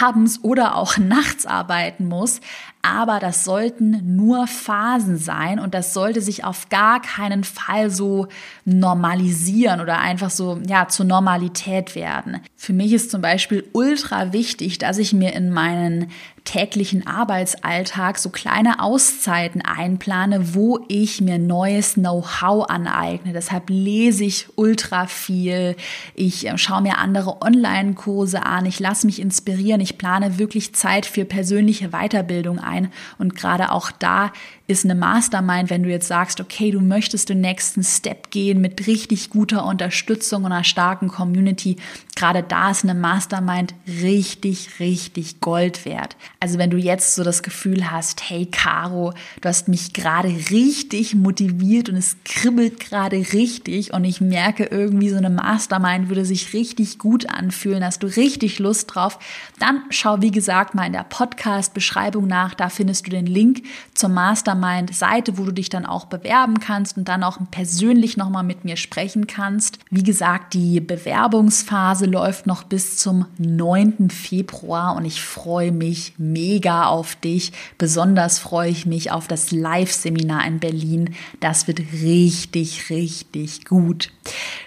abends 0.01 0.43
oder 0.43 0.75
auch 0.75 0.97
nachts 0.97 1.45
arbeiten 1.45 2.07
muss. 2.07 2.41
Aber 2.81 3.19
das 3.19 3.43
sollten 3.43 4.15
nur 4.15 4.47
Phasen 4.47 5.17
sein 5.17 5.59
und 5.59 5.75
das 5.75 5.93
sollte 5.93 6.21
sich 6.21 6.43
auf 6.43 6.69
gar 6.69 6.99
keinen 6.99 7.43
Fall 7.43 7.91
so 7.91 8.27
normalisieren 8.63 9.81
oder 9.81 9.99
einfach 9.99 10.31
so, 10.31 10.59
ja, 10.67 10.87
zur 10.87 11.05
Normalität 11.05 11.93
werden. 11.93 12.41
Für 12.55 12.73
mich 12.73 12.91
ist 12.91 13.11
zum 13.11 13.21
Beispiel 13.21 13.67
ultra 13.73 14.33
wichtig, 14.33 14.79
dass 14.79 14.97
ich 14.97 15.13
mir 15.13 15.33
in 15.33 15.51
meinen 15.51 16.11
täglichen 16.45 17.05
Arbeitsalltag 17.05 18.17
so 18.17 18.29
kleine 18.29 18.79
Auszeiten 18.79 19.61
einplane, 19.61 20.53
wo 20.53 20.79
ich 20.87 21.19
mir 21.19 21.37
neues 21.37 21.95
Know-how 21.95 22.69
aneigne. 22.69 23.33
Deshalb 23.33 23.69
lese 23.69 24.23
ich 24.23 24.47
ultra 24.55 25.07
viel. 25.07 25.75
Ich 26.13 26.47
äh, 26.47 26.57
schaue 26.57 26.83
mir 26.83 26.99
andere 26.99 27.41
Online-Kurse 27.41 28.45
an. 28.45 28.65
Ich 28.65 28.79
lasse 28.79 29.07
mich 29.07 29.19
inspirieren. 29.19 29.81
Ich 29.81 29.97
plane 29.97 30.37
wirklich 30.37 30.73
Zeit 30.73 31.05
für 31.05 31.25
persönliche 31.25 31.89
Weiterbildung 31.89 32.59
ein. 32.59 32.91
Und 33.17 33.35
gerade 33.35 33.71
auch 33.71 33.91
da 33.91 34.31
ist 34.67 34.83
eine 34.83 34.95
Mastermind, 34.95 35.69
wenn 35.69 35.83
du 35.83 35.89
jetzt 35.89 36.07
sagst, 36.07 36.41
okay, 36.41 36.71
du 36.71 36.81
möchtest 36.81 37.29
den 37.29 37.41
nächsten 37.41 37.83
Step 37.83 38.31
gehen 38.31 38.61
mit 38.61 38.87
richtig 38.87 39.29
guter 39.29 39.65
Unterstützung 39.65 40.43
und 40.43 40.51
einer 40.51 40.63
starken 40.63 41.07
Community. 41.07 41.75
Gerade 42.15 42.41
da 42.41 42.71
ist 42.71 42.83
eine 42.83 42.95
Mastermind 42.95 43.75
richtig, 43.87 44.79
richtig 44.79 45.39
Gold 45.39 45.85
wert. 45.85 46.15
Also 46.39 46.57
wenn 46.57 46.71
du 46.71 46.77
jetzt 46.77 47.13
so 47.13 47.23
das 47.23 47.43
Gefühl 47.43 47.91
hast, 47.91 48.27
hey 48.27 48.47
Caro, 48.47 49.13
du 49.41 49.49
hast 49.49 49.67
mich 49.67 49.93
gerade 49.93 50.29
richtig 50.49 51.13
motiviert 51.13 51.89
und 51.89 51.95
es 51.97 52.17
kribbelt 52.25 52.79
gerade 52.79 53.17
richtig 53.17 53.93
und 53.93 54.03
ich 54.03 54.19
merke 54.19 54.65
irgendwie 54.65 55.09
so 55.09 55.17
eine 55.17 55.29
Mastermind 55.29 56.09
würde 56.09 56.25
sich 56.25 56.53
richtig 56.53 56.97
gut 56.97 57.29
anfühlen, 57.29 57.83
hast 57.85 58.01
du 58.01 58.07
richtig 58.07 58.57
Lust 58.57 58.95
drauf, 58.95 59.19
dann 59.59 59.83
schau 59.89 60.21
wie 60.21 60.31
gesagt 60.31 60.73
mal 60.73 60.87
in 60.87 60.93
der 60.93 61.03
Podcast-Beschreibung 61.03 62.25
nach, 62.25 62.55
da 62.55 62.69
findest 62.69 63.05
du 63.05 63.11
den 63.11 63.27
Link 63.27 63.63
zur 63.93 64.09
Mastermind-Seite, 64.55 65.37
wo 65.37 65.43
du 65.43 65.51
dich 65.51 65.69
dann 65.69 65.85
auch 65.85 66.05
bewerben 66.05 66.59
kannst 66.59 66.97
und 66.97 67.07
dann 67.07 67.23
auch 67.23 67.37
persönlich 67.51 68.17
nochmal 68.17 68.43
mit 68.43 68.65
mir 68.65 68.77
sprechen 68.77 69.27
kannst. 69.27 69.79
Wie 69.89 70.03
gesagt, 70.03 70.53
die 70.53 70.79
Bewerbungsphase 70.79 72.05
läuft 72.05 72.47
noch 72.47 72.63
bis 72.63 72.97
zum 72.97 73.25
9. 73.37 74.09
Februar 74.09 74.95
und 74.95 75.05
ich 75.05 75.21
freue 75.21 75.71
mich 75.71 76.13
mega 76.17 76.87
auf 76.87 77.15
dich. 77.15 77.51
Besonders 77.77 78.39
freue 78.39 78.69
ich 78.69 78.85
mich 78.85 79.11
auf 79.11 79.27
das 79.27 79.51
Live-Seminar 79.51 80.45
in 80.45 80.59
Berlin. 80.59 81.15
Das 81.39 81.67
wird 81.67 81.79
richtig, 82.01 82.89
richtig 82.89 83.65
gut. 83.65 84.11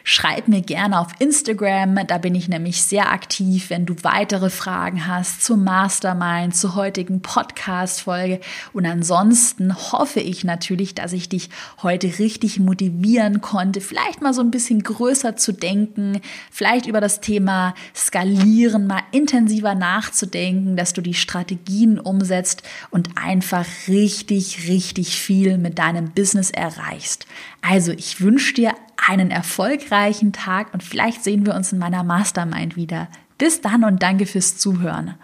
Schreib 0.04 0.48
mir 0.48 0.62
gerne 0.62 1.00
auf 1.00 1.08
Instagram, 1.18 2.06
da 2.06 2.18
bin 2.18 2.34
ich 2.34 2.48
nämlich 2.48 2.82
sehr 2.82 3.12
aktiv, 3.12 3.70
wenn 3.70 3.86
du 3.86 3.94
weitere 4.02 4.50
Fragen 4.50 5.06
hast 5.06 5.42
zur 5.44 5.56
Mastermind, 5.56 6.56
zur 6.56 6.74
heutigen 6.74 7.20
Podcast-Folge. 7.20 8.40
Und 8.72 8.86
ansonsten 8.86 9.77
hoffe 9.78 10.20
ich 10.20 10.44
natürlich, 10.44 10.94
dass 10.94 11.12
ich 11.12 11.28
dich 11.28 11.48
heute 11.82 12.18
richtig 12.18 12.60
motivieren 12.60 13.40
konnte, 13.40 13.80
vielleicht 13.80 14.20
mal 14.20 14.34
so 14.34 14.40
ein 14.40 14.50
bisschen 14.50 14.82
größer 14.82 15.36
zu 15.36 15.52
denken, 15.52 16.20
vielleicht 16.50 16.86
über 16.86 17.00
das 17.00 17.20
Thema 17.20 17.74
Skalieren 17.94 18.86
mal 18.86 19.02
intensiver 19.12 19.74
nachzudenken, 19.74 20.76
dass 20.76 20.92
du 20.92 21.00
die 21.00 21.14
Strategien 21.14 21.98
umsetzt 21.98 22.62
und 22.90 23.10
einfach 23.16 23.66
richtig, 23.88 24.68
richtig 24.68 25.20
viel 25.20 25.58
mit 25.58 25.78
deinem 25.78 26.10
Business 26.10 26.50
erreichst. 26.50 27.26
Also 27.62 27.92
ich 27.92 28.20
wünsche 28.20 28.54
dir 28.54 28.74
einen 29.08 29.30
erfolgreichen 29.30 30.32
Tag 30.32 30.74
und 30.74 30.82
vielleicht 30.82 31.24
sehen 31.24 31.46
wir 31.46 31.54
uns 31.54 31.72
in 31.72 31.78
meiner 31.78 32.04
Mastermind 32.04 32.76
wieder. 32.76 33.08
Bis 33.38 33.60
dann 33.60 33.84
und 33.84 34.02
danke 34.02 34.26
fürs 34.26 34.58
Zuhören. 34.58 35.14